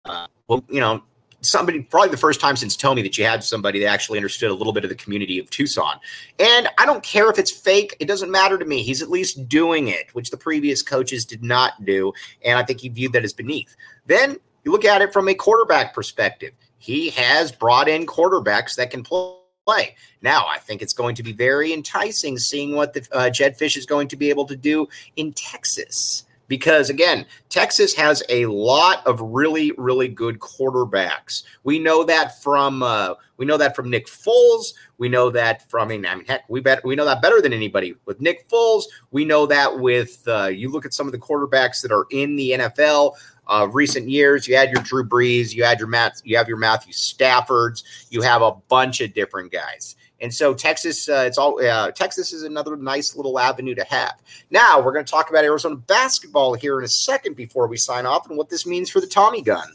uh, 0.06 0.28
well, 0.48 0.64
you 0.70 0.80
know, 0.80 1.04
somebody 1.42 1.82
probably 1.82 2.10
the 2.10 2.18
first 2.18 2.40
time 2.40 2.56
since 2.56 2.76
Tomey 2.76 3.04
that 3.04 3.18
you 3.18 3.26
had 3.26 3.44
somebody 3.44 3.80
that 3.80 3.88
actually 3.88 4.18
understood 4.18 4.50
a 4.50 4.54
little 4.54 4.74
bit 4.74 4.84
of 4.84 4.90
the 4.90 4.96
community 4.96 5.38
of 5.38 5.50
Tucson. 5.50 6.00
And 6.40 6.68
I 6.80 6.86
don't 6.86 7.04
care 7.04 7.30
if 7.30 7.38
it's 7.38 7.52
fake, 7.52 7.96
it 8.00 8.08
doesn't 8.08 8.32
matter 8.32 8.58
to 8.58 8.66
me. 8.66 8.82
He's 8.82 9.02
at 9.02 9.10
least 9.10 9.48
doing 9.48 9.88
it, 9.90 10.08
which 10.14 10.32
the 10.32 10.38
previous 10.38 10.82
coaches 10.82 11.24
did 11.24 11.44
not 11.44 11.86
do. 11.86 12.14
And 12.44 12.58
I 12.58 12.64
think 12.64 12.80
he 12.80 12.90
viewed 12.90 13.14
that 13.14 13.24
as 13.24 13.34
beneath. 13.34 13.76
Then 14.08 14.38
you 14.66 14.72
look 14.72 14.84
at 14.84 15.02
it 15.02 15.14
from 15.14 15.30
a 15.30 15.36
quarterback 15.36 15.94
perspective. 15.94 16.52
He 16.80 17.12
has 17.12 17.52
brought 17.52 17.88
in 17.88 18.06
quarterbacks 18.06 18.76
that 18.76 18.92
can 18.92 19.04
play. 19.04 19.96
Now, 20.22 20.46
I 20.48 20.58
think 20.58 20.82
it's 20.82 20.94
going 20.94 21.16
to 21.16 21.24
be 21.24 21.34
very 21.34 21.72
enticing 21.72 22.38
seeing 22.38 22.76
what 22.76 22.94
the 22.94 23.08
uh, 23.12 23.30
Jedd 23.30 23.58
Fisch 23.58 23.78
is 23.78 23.86
going 23.86 24.08
to 24.10 24.16
be 24.16 24.30
able 24.30 24.46
to 24.46 24.56
do 24.56 24.88
in 25.16 25.34
Texas. 25.34 26.26
Because 26.48 26.92
again, 26.92 27.26
Texas 27.50 27.96
has 27.96 28.22
a 28.30 28.46
lot 28.46 29.06
of 29.08 29.20
really, 29.20 29.72
really 29.78 30.08
good 30.08 30.40
quarterbacks. 30.40 31.44
We 31.64 31.80
know 31.80 32.04
that 32.04 32.42
from 32.44 32.84
uh, 32.84 33.16
we 33.38 33.48
know 33.48 33.58
that 33.58 33.76
from 33.76 33.90
Nick 33.90 34.06
Foles. 34.06 34.76
We 35.00 35.10
know 35.10 35.32
that 35.32 35.68
from 35.72 35.90
I 35.90 35.98
mean, 35.98 36.26
heck, 36.28 36.48
we 36.48 36.62
bet 36.62 36.86
we 36.86 36.96
know 36.96 37.06
that 37.06 37.24
better 37.24 37.42
than 37.42 37.52
anybody 37.52 37.96
with 38.06 38.22
Nick 38.22 38.48
Foles. 38.48 38.84
We 39.10 39.26
know 39.26 39.48
that 39.48 39.80
with 39.80 40.22
uh, 40.28 40.46
you 40.46 40.70
look 40.70 40.86
at 40.86 40.94
some 40.94 41.08
of 41.08 41.14
the 41.14 41.18
quarterbacks 41.18 41.82
that 41.82 41.92
are 41.92 42.06
in 42.12 42.36
the 42.36 42.52
NFL 42.52 43.16
uh, 43.48 43.68
recent 43.72 44.10
years. 44.10 44.48
You 44.48 44.56
had 44.56 44.72
your 44.72 44.82
Drew 44.82 45.04
Brees, 45.04 45.54
you 45.54 45.64
had 45.64 45.80
your 45.80 45.88
Matt, 45.88 46.22
you 46.24 46.38
have 46.38 46.48
your 46.48 46.58
Matthew 46.58 46.94
Staffords, 46.94 47.84
you 48.10 48.22
have 48.22 48.42
a 48.42 48.52
bunch 48.70 49.02
of 49.02 49.14
different 49.14 49.52
guys. 49.52 49.96
And 50.22 50.34
so 50.34 50.54
Texas, 50.54 51.10
uh, 51.10 51.26
it's 51.28 51.38
all 51.38 51.64
uh, 51.64 51.92
Texas 51.92 52.32
is 52.32 52.44
another 52.44 52.76
nice 52.76 53.16
little 53.16 53.38
avenue 53.38 53.76
to 53.76 53.84
have. 53.84 54.16
Now 54.50 54.82
we're 54.82 54.94
going 54.94 55.06
to 55.06 55.12
talk 55.12 55.30
about 55.30 55.44
Arizona 55.44 55.76
basketball 55.76 56.54
here 56.54 56.80
in 56.80 56.86
a 56.86 56.90
second 56.90 57.36
before 57.36 57.68
we 57.68 57.78
sign 57.78 58.06
off 58.06 58.28
and 58.30 58.38
what 58.38 58.50
this 58.50 58.66
means 58.66 58.90
for 58.90 59.02
the 59.02 59.08
Tommy 59.08 59.42
gun. 59.42 59.68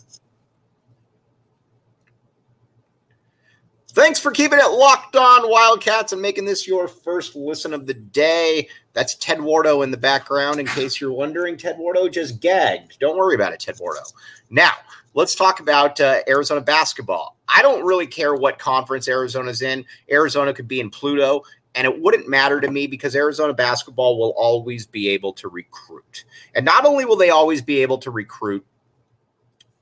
Thanks 3.93 4.21
for 4.21 4.31
keeping 4.31 4.61
it 4.61 4.71
locked 4.71 5.17
on, 5.17 5.51
Wildcats, 5.51 6.13
and 6.13 6.23
making 6.23 6.45
this 6.45 6.65
your 6.65 6.87
first 6.87 7.35
listen 7.35 7.75
of 7.75 7.89
the 7.89 7.95
day. 7.95 8.69
That's 8.93 9.17
Ted 9.17 9.39
Wardo 9.39 9.83
in 9.83 9.91
the 9.91 9.97
background, 9.97 10.61
in 10.61 10.67
case 10.67 11.01
you're 11.01 11.13
wondering. 11.13 11.57
Ted 11.57 11.77
Wardo 11.77 12.09
just 12.09 12.41
gagged. 12.41 13.01
Don't 13.01 13.17
worry 13.17 13.35
about 13.35 13.53
it, 13.53 13.59
Ted 13.59 13.75
Wardo. 13.79 14.13
Now, 14.49 14.71
let's 15.15 15.35
talk 15.35 15.59
about 15.59 16.01
uh, 16.01 16.21
Arizona 16.29 16.61
basketball. 16.61 17.37
I 17.49 17.63
don't 17.63 17.85
really 17.85 18.07
care 18.07 18.33
what 18.37 18.61
conference 18.61 19.09
Arizona's 19.09 19.61
in. 19.61 19.85
Arizona 20.09 20.55
could 20.55 20.69
be 20.69 20.79
in 20.79 20.91
Pluto, 20.91 21.43
and 21.75 21.85
it 21.85 22.01
wouldn't 22.01 22.29
matter 22.29 22.61
to 22.61 22.71
me 22.71 22.87
because 22.87 23.17
Arizona 23.17 23.55
basketball 23.55 24.21
will 24.21 24.35
always 24.37 24.87
be 24.87 25.09
able 25.09 25.33
to 25.33 25.49
recruit. 25.49 26.25
And 26.55 26.65
not 26.65 26.87
only 26.87 27.07
will 27.07 27.17
they 27.17 27.31
always 27.31 27.61
be 27.61 27.83
able 27.83 27.99
to 27.99 28.13
recruit, 28.13 28.65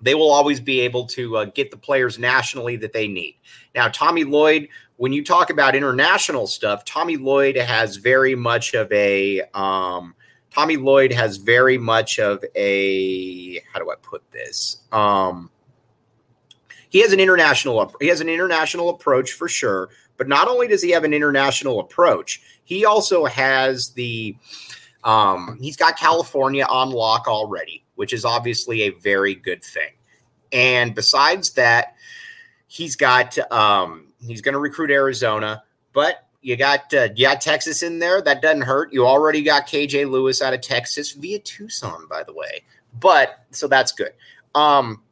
they 0.01 0.15
will 0.15 0.31
always 0.31 0.61
be 0.61 0.81
able 0.81 1.07
to 1.07 1.37
uh, 1.39 1.45
get 1.47 1.71
the 1.71 1.77
players 1.77 2.19
nationally 2.19 2.77
that 2.77 2.93
they 2.93 3.09
need. 3.09 3.37
Now, 3.75 3.89
Tommy 3.89 4.25
Lloyd, 4.25 4.69
when 4.97 5.13
you 5.13 5.25
talk 5.25 5.51
about 5.51 5.75
international 5.75 6.47
stuff, 6.47 6.85
Tommy 6.85 7.17
Lloyd 7.17 7.57
has 7.57 7.97
very 7.97 8.35
much 8.35 8.75
of 8.75 8.91
a 8.93 9.43
um, 9.55 10.15
Tommy 10.51 10.77
Lloyd 10.77 11.13
has 11.13 11.37
very 11.37 11.79
much 11.79 12.19
of 12.19 12.45
a 12.55 13.61
how 13.73 13.79
do 13.79 13.91
I 13.91 13.95
put 14.03 14.29
this? 14.31 14.79
Um, 14.93 15.51
he 16.89 17.01
has 17.01 17.13
an 17.13 17.21
international 17.21 17.95
he 18.01 18.09
has 18.09 18.21
an 18.21 18.29
international 18.29 18.91
approach 18.91 19.33
for 19.33 19.49
sure, 19.49 19.91
but 20.17 20.29
not 20.29 20.49
only 20.49 20.69
does 20.69 20.83
he 20.83 20.91
have 20.91 21.05
an 21.05 21.15
international 21.15 21.81
approach, 21.81 22.43
he 22.65 22.85
also 22.85 23.25
has 23.27 23.91
the 23.91 24.37
um, 25.05 25.59
he's 25.61 25.77
got 25.77 25.99
California 25.99 26.65
on 26.65 26.91
lock 26.91 27.29
already 27.29 27.85
which 27.99 28.13
is 28.13 28.25
obviously 28.25 28.83
a 28.83 28.91
very 28.91 29.35
good 29.35 29.63
thing. 29.63 29.91
And 30.53 30.95
besides 30.95 31.51
that, 31.55 31.97
he's 32.69 32.95
got 32.95 33.37
um, 33.51 34.07
he's 34.25 34.41
going 34.41 34.53
to 34.53 34.61
recruit 34.61 34.93
Arizona, 34.93 35.65
but 35.93 36.29
you 36.41 36.57
got 36.57 36.95
uh, 36.95 37.09
you 37.17 37.27
got 37.27 37.41
Texas 37.41 37.83
in 37.83 37.99
there. 37.99 38.23
That 38.23 38.41
doesn't 38.41 38.63
hurt. 38.63 38.93
You 38.93 39.05
already 39.05 39.43
got 39.43 39.67
KJ 39.67 40.09
Lewis 40.09 40.41
out 40.41 40.55
of 40.55 40.61
Texas 40.61 41.11
via 41.11 41.41
Tucson, 41.41 42.07
by 42.09 42.23
the 42.23 42.33
way. 42.33 42.63
But 43.01 43.45
so 43.51 43.67
that's 43.67 43.91
good. 43.91 44.13
Um, 44.55 45.03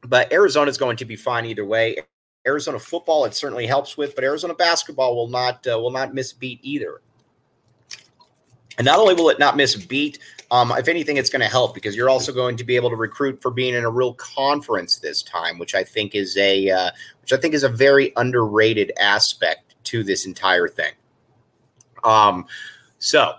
but 0.00 0.32
Arizona 0.32 0.70
is 0.70 0.78
going 0.78 0.96
to 0.96 1.04
be 1.04 1.14
fine 1.14 1.44
either 1.44 1.66
way. 1.66 1.98
Arizona 2.46 2.78
football 2.78 3.26
it 3.26 3.34
certainly 3.34 3.66
helps 3.66 3.98
with, 3.98 4.14
but 4.14 4.24
Arizona 4.24 4.54
basketball 4.54 5.14
will 5.14 5.28
not 5.28 5.66
uh, 5.70 5.78
will 5.78 5.90
not 5.90 6.14
miss 6.14 6.32
beat 6.32 6.60
either. 6.62 7.02
And 8.78 8.84
not 8.84 8.98
only 8.98 9.14
will 9.14 9.30
it 9.30 9.38
not 9.38 9.56
miss 9.56 9.74
a 9.74 9.86
beat, 9.86 10.18
um, 10.50 10.70
if 10.72 10.86
anything, 10.86 11.16
it's 11.16 11.30
going 11.30 11.40
to 11.40 11.48
help 11.48 11.74
because 11.74 11.96
you're 11.96 12.08
also 12.08 12.32
going 12.32 12.56
to 12.56 12.64
be 12.64 12.76
able 12.76 12.90
to 12.90 12.96
recruit 12.96 13.42
for 13.42 13.50
being 13.50 13.74
in 13.74 13.84
a 13.84 13.90
real 13.90 14.14
conference 14.14 14.98
this 14.98 15.22
time, 15.22 15.58
which 15.58 15.74
I 15.74 15.82
think 15.82 16.14
is 16.14 16.36
a 16.36 16.70
uh, 16.70 16.90
which 17.22 17.32
I 17.32 17.36
think 17.36 17.54
is 17.54 17.64
a 17.64 17.68
very 17.68 18.12
underrated 18.16 18.92
aspect 19.00 19.74
to 19.84 20.04
this 20.04 20.26
entire 20.26 20.68
thing. 20.68 20.92
Um, 22.04 22.46
so 22.98 23.34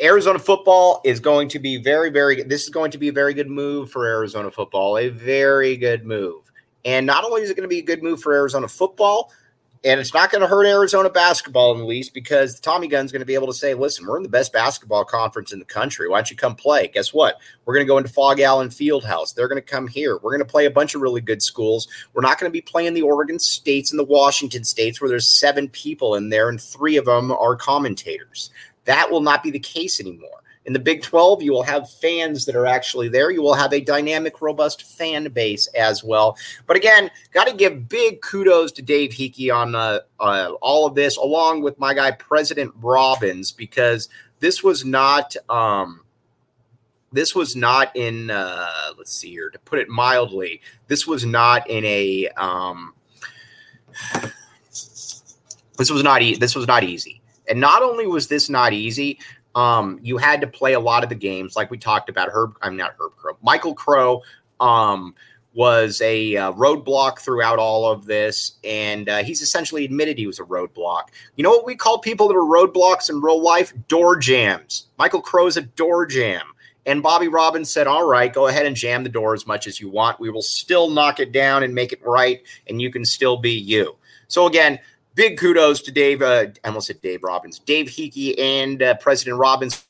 Arizona 0.00 0.38
football 0.40 1.00
is 1.04 1.20
going 1.20 1.48
to 1.50 1.60
be 1.60 1.76
very, 1.76 2.10
very. 2.10 2.42
This 2.42 2.64
is 2.64 2.70
going 2.70 2.90
to 2.90 2.98
be 2.98 3.08
a 3.08 3.12
very 3.12 3.34
good 3.34 3.48
move 3.48 3.90
for 3.90 4.06
Arizona 4.06 4.50
football. 4.50 4.98
A 4.98 5.08
very 5.08 5.76
good 5.76 6.04
move, 6.04 6.50
and 6.84 7.06
not 7.06 7.24
only 7.24 7.42
is 7.42 7.50
it 7.50 7.56
going 7.56 7.68
to 7.68 7.68
be 7.68 7.78
a 7.78 7.82
good 7.82 8.02
move 8.02 8.20
for 8.20 8.32
Arizona 8.32 8.66
football, 8.66 9.30
and 9.84 9.98
it's 9.98 10.14
not 10.14 10.30
going 10.30 10.42
to 10.42 10.46
hurt 10.46 10.64
Arizona 10.64 11.10
basketball 11.10 11.72
in 11.72 11.78
the 11.78 11.84
least 11.84 12.14
because 12.14 12.60
Tommy 12.60 12.86
Gunn's 12.86 13.10
going 13.10 13.20
to 13.20 13.26
be 13.26 13.34
able 13.34 13.48
to 13.48 13.52
say, 13.52 13.74
listen, 13.74 14.06
we're 14.06 14.16
in 14.16 14.22
the 14.22 14.28
best 14.28 14.52
basketball 14.52 15.04
conference 15.04 15.52
in 15.52 15.58
the 15.58 15.64
country. 15.64 16.08
Why 16.08 16.18
don't 16.18 16.30
you 16.30 16.36
come 16.36 16.54
play? 16.54 16.86
Guess 16.86 17.12
what? 17.12 17.38
We're 17.64 17.74
going 17.74 17.84
to 17.84 17.88
go 17.88 17.98
into 17.98 18.08
Phog 18.08 18.38
Allen 18.38 18.68
Fieldhouse. 18.68 19.34
They're 19.34 19.48
going 19.48 19.60
to 19.60 19.68
come 19.68 19.88
here. 19.88 20.18
We're 20.18 20.30
going 20.30 20.46
to 20.46 20.50
play 20.50 20.66
a 20.66 20.70
bunch 20.70 20.94
of 20.94 21.00
really 21.00 21.20
good 21.20 21.42
schools. 21.42 21.88
We're 22.14 22.22
not 22.22 22.38
going 22.38 22.48
to 22.48 22.52
be 22.52 22.60
playing 22.60 22.94
the 22.94 23.02
Oregon 23.02 23.40
States 23.40 23.90
and 23.90 23.98
the 23.98 24.04
Washington 24.04 24.62
States 24.62 25.00
where 25.00 25.10
there's 25.10 25.28
seven 25.28 25.68
people 25.68 26.14
in 26.14 26.28
there 26.28 26.48
and 26.48 26.60
three 26.60 26.96
of 26.96 27.06
them 27.06 27.32
are 27.32 27.56
commentators. 27.56 28.50
That 28.84 29.10
will 29.10 29.20
not 29.20 29.42
be 29.42 29.50
the 29.50 29.58
case 29.58 30.00
anymore. 30.00 30.41
In 30.64 30.72
the 30.72 30.78
Big 30.78 31.02
12, 31.02 31.42
you 31.42 31.52
will 31.52 31.64
have 31.64 31.90
fans 31.90 32.44
that 32.44 32.54
are 32.54 32.66
actually 32.66 33.08
there. 33.08 33.30
You 33.30 33.42
will 33.42 33.54
have 33.54 33.72
a 33.72 33.80
dynamic, 33.80 34.40
robust 34.40 34.84
fan 34.84 35.28
base 35.30 35.66
as 35.68 36.04
well. 36.04 36.36
But 36.66 36.76
again, 36.76 37.10
got 37.32 37.48
to 37.48 37.54
give 37.54 37.88
big 37.88 38.20
kudos 38.22 38.70
to 38.72 38.82
Dave 38.82 39.10
Heeke 39.10 39.52
on 39.52 39.74
uh, 39.74 40.00
uh, 40.20 40.52
all 40.60 40.86
of 40.86 40.94
this, 40.94 41.16
along 41.16 41.62
with 41.62 41.78
my 41.80 41.94
guy, 41.94 42.12
President 42.12 42.72
Robbins, 42.80 43.50
because 43.50 44.08
this 44.38 44.62
was 44.62 44.84
not. 44.84 45.34
Um, 45.48 46.00
this 47.12 47.34
was 47.34 47.54
not 47.54 47.94
in 47.94 48.30
uh, 48.30 48.66
let's 48.96 49.12
see 49.12 49.30
here 49.30 49.50
to 49.50 49.58
put 49.60 49.78
it 49.78 49.88
mildly 49.88 50.62
this 50.88 51.06
was 51.06 51.26
not 51.26 51.68
in 51.68 51.84
a 51.84 52.26
um, 52.38 52.94
this 54.70 55.90
was 55.90 56.02
not 56.02 56.22
e- 56.22 56.36
this 56.36 56.54
was 56.54 56.66
not 56.66 56.82
easy 56.82 57.20
and 57.48 57.60
not 57.60 57.82
only 57.82 58.06
was 58.06 58.28
this 58.28 58.48
not 58.48 58.72
easy 58.72 59.18
um, 59.54 59.98
you 60.02 60.16
had 60.16 60.40
to 60.40 60.46
play 60.46 60.72
a 60.72 60.80
lot 60.80 61.02
of 61.02 61.08
the 61.08 61.14
games, 61.14 61.56
like 61.56 61.70
we 61.70 61.78
talked 61.78 62.08
about. 62.08 62.28
Herb, 62.32 62.56
I'm 62.62 62.76
not 62.76 62.94
Herb 62.98 63.16
Crow. 63.16 63.36
Michael 63.42 63.74
Crow 63.74 64.22
um, 64.60 65.14
was 65.54 66.00
a 66.00 66.36
uh, 66.36 66.52
roadblock 66.52 67.18
throughout 67.18 67.58
all 67.58 67.90
of 67.90 68.06
this, 68.06 68.52
and 68.64 69.08
uh, 69.08 69.22
he's 69.22 69.42
essentially 69.42 69.84
admitted 69.84 70.16
he 70.16 70.26
was 70.26 70.40
a 70.40 70.44
roadblock. 70.44 71.04
You 71.36 71.44
know 71.44 71.50
what 71.50 71.66
we 71.66 71.76
call 71.76 71.98
people 71.98 72.28
that 72.28 72.34
are 72.34 72.40
roadblocks 72.40 73.10
in 73.10 73.20
real 73.20 73.42
life? 73.42 73.72
Door 73.88 74.16
jams. 74.18 74.88
Michael 74.98 75.22
Crow's 75.22 75.56
a 75.56 75.62
door 75.62 76.06
jam. 76.06 76.42
And 76.84 77.00
Bobby 77.00 77.28
Robbins 77.28 77.70
said, 77.70 77.86
All 77.86 78.08
right, 78.08 78.32
go 78.32 78.48
ahead 78.48 78.66
and 78.66 78.74
jam 78.74 79.04
the 79.04 79.08
door 79.08 79.34
as 79.34 79.46
much 79.46 79.68
as 79.68 79.80
you 79.80 79.88
want. 79.88 80.18
We 80.18 80.30
will 80.30 80.42
still 80.42 80.90
knock 80.90 81.20
it 81.20 81.30
down 81.30 81.62
and 81.62 81.72
make 81.72 81.92
it 81.92 82.04
right, 82.04 82.42
and 82.66 82.82
you 82.82 82.90
can 82.90 83.04
still 83.04 83.36
be 83.36 83.52
you. 83.52 83.96
So, 84.26 84.46
again, 84.46 84.80
big 85.14 85.38
kudos 85.38 85.82
to 85.82 85.92
Dave. 85.92 86.22
Uh, 86.22 86.46
I 86.64 86.68
almost 86.68 86.86
said 86.86 87.00
Dave 87.00 87.22
Robbins, 87.22 87.58
Dave 87.58 87.86
Heeke, 87.86 88.38
and 88.38 88.82
uh, 88.82 88.94
President 88.96 89.38
Robbins 89.38 89.86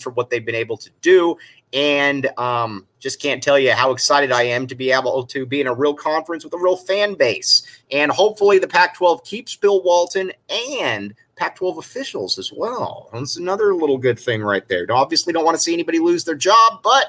for 0.00 0.10
what 0.10 0.30
they've 0.30 0.44
been 0.44 0.54
able 0.54 0.76
to 0.76 0.90
do. 1.00 1.36
And 1.72 2.26
um, 2.38 2.86
just 2.98 3.20
can't 3.20 3.42
tell 3.42 3.58
you 3.58 3.72
how 3.72 3.90
excited 3.90 4.32
I 4.32 4.44
am 4.44 4.66
to 4.68 4.74
be 4.74 4.90
able 4.90 5.24
to 5.26 5.44
be 5.44 5.60
in 5.60 5.66
a 5.66 5.74
real 5.74 5.94
conference 5.94 6.44
with 6.44 6.54
a 6.54 6.58
real 6.58 6.76
fan 6.76 7.14
base. 7.14 7.62
And 7.90 8.10
hopefully, 8.10 8.58
the 8.58 8.68
Pac 8.68 8.96
12 8.96 9.24
keeps 9.24 9.56
Bill 9.56 9.82
Walton 9.82 10.32
and 10.48 11.14
Pac 11.36 11.56
12 11.56 11.78
officials 11.78 12.38
as 12.38 12.52
well. 12.52 13.10
That's 13.12 13.36
another 13.36 13.74
little 13.74 13.98
good 13.98 14.18
thing 14.18 14.42
right 14.42 14.66
there. 14.68 14.86
Obviously, 14.90 15.32
don't 15.32 15.44
want 15.44 15.56
to 15.56 15.62
see 15.62 15.74
anybody 15.74 15.98
lose 15.98 16.24
their 16.24 16.34
job, 16.34 16.80
but 16.82 17.08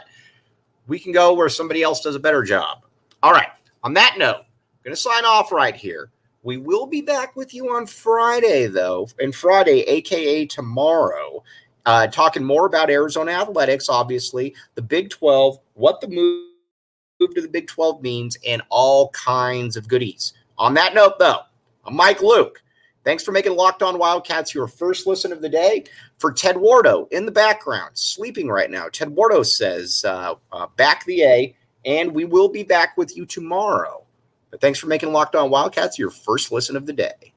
we 0.88 1.00
can 1.00 1.12
go 1.12 1.34
where 1.34 1.50
somebody 1.50 1.84
else 1.84 2.02
does 2.02 2.16
a 2.16 2.20
better 2.20 2.44
job. 2.44 2.84
All 3.24 3.32
right. 3.32 3.50
On 3.84 3.94
that 3.94 4.16
note, 4.18 4.38
I'm 4.38 4.84
going 4.84 4.96
to 4.96 5.02
sign 5.02 5.24
off 5.24 5.52
right 5.52 5.76
here. 5.76 6.10
We 6.42 6.58
will 6.58 6.86
be 6.86 7.02
back 7.02 7.36
with 7.36 7.54
you 7.54 7.76
on 7.76 7.86
Friday, 7.86 8.68
though, 8.68 9.10
and 9.20 9.36
Friday, 9.36 9.82
aka 9.82 10.46
tomorrow, 10.46 11.44
uh, 11.86 12.08
talking 12.08 12.44
more 12.44 12.66
about 12.66 12.90
Arizona 12.90 13.32
athletics, 13.32 13.90
obviously, 13.90 14.56
the 14.76 14.82
Big 14.82 15.10
12, 15.10 15.60
what 15.74 16.00
the 16.00 16.08
move 16.08 17.36
to 17.36 17.42
the 17.42 17.50
Big 17.50 17.68
12 17.68 18.02
means, 18.02 18.38
and 18.48 18.62
all 18.70 19.10
kinds 19.10 19.76
of 19.76 19.90
goodies. 19.90 20.34
On 20.58 20.74
that 20.76 20.94
note, 20.94 21.20
though, 21.20 21.42
I'm 21.84 21.96
Mike 21.96 22.22
Luke. 22.22 22.64
Thanks 23.04 23.24
for 23.24 23.32
making 23.32 23.56
Locked 23.56 23.84
On 23.84 23.98
Wildcats 23.98 24.54
your 24.54 24.68
first 24.68 25.08
listen 25.08 25.34
of 25.34 25.42
the 25.42 25.50
day. 25.50 25.84
For 26.20 26.32
Ted 26.32 26.56
Wardo 26.56 27.12
in 27.12 27.26
the 27.26 27.32
background, 27.32 27.92
sleeping 27.98 28.48
right 28.48 28.70
now, 28.70 28.88
Ted 28.88 29.10
Wardo 29.10 29.46
says, 29.46 30.06
uh, 30.06 30.36
uh, 30.52 30.68
back 30.78 31.04
the 31.06 31.24
A, 31.24 31.56
and 31.86 32.14
we 32.14 32.24
will 32.24 32.50
be 32.50 32.64
back 32.64 32.96
with 32.98 33.16
you 33.18 33.26
tomorrow. 33.26 34.06
But 34.52 34.62
thanks 34.62 34.80
for 34.80 34.88
making 34.88 35.12
Locked 35.12 35.36
On 35.36 35.50
Wildcats 35.50 36.00
your 36.00 36.10
first 36.10 36.52
listen 36.52 36.76
of 36.76 36.86
the 36.86 36.94
day. 36.94 37.34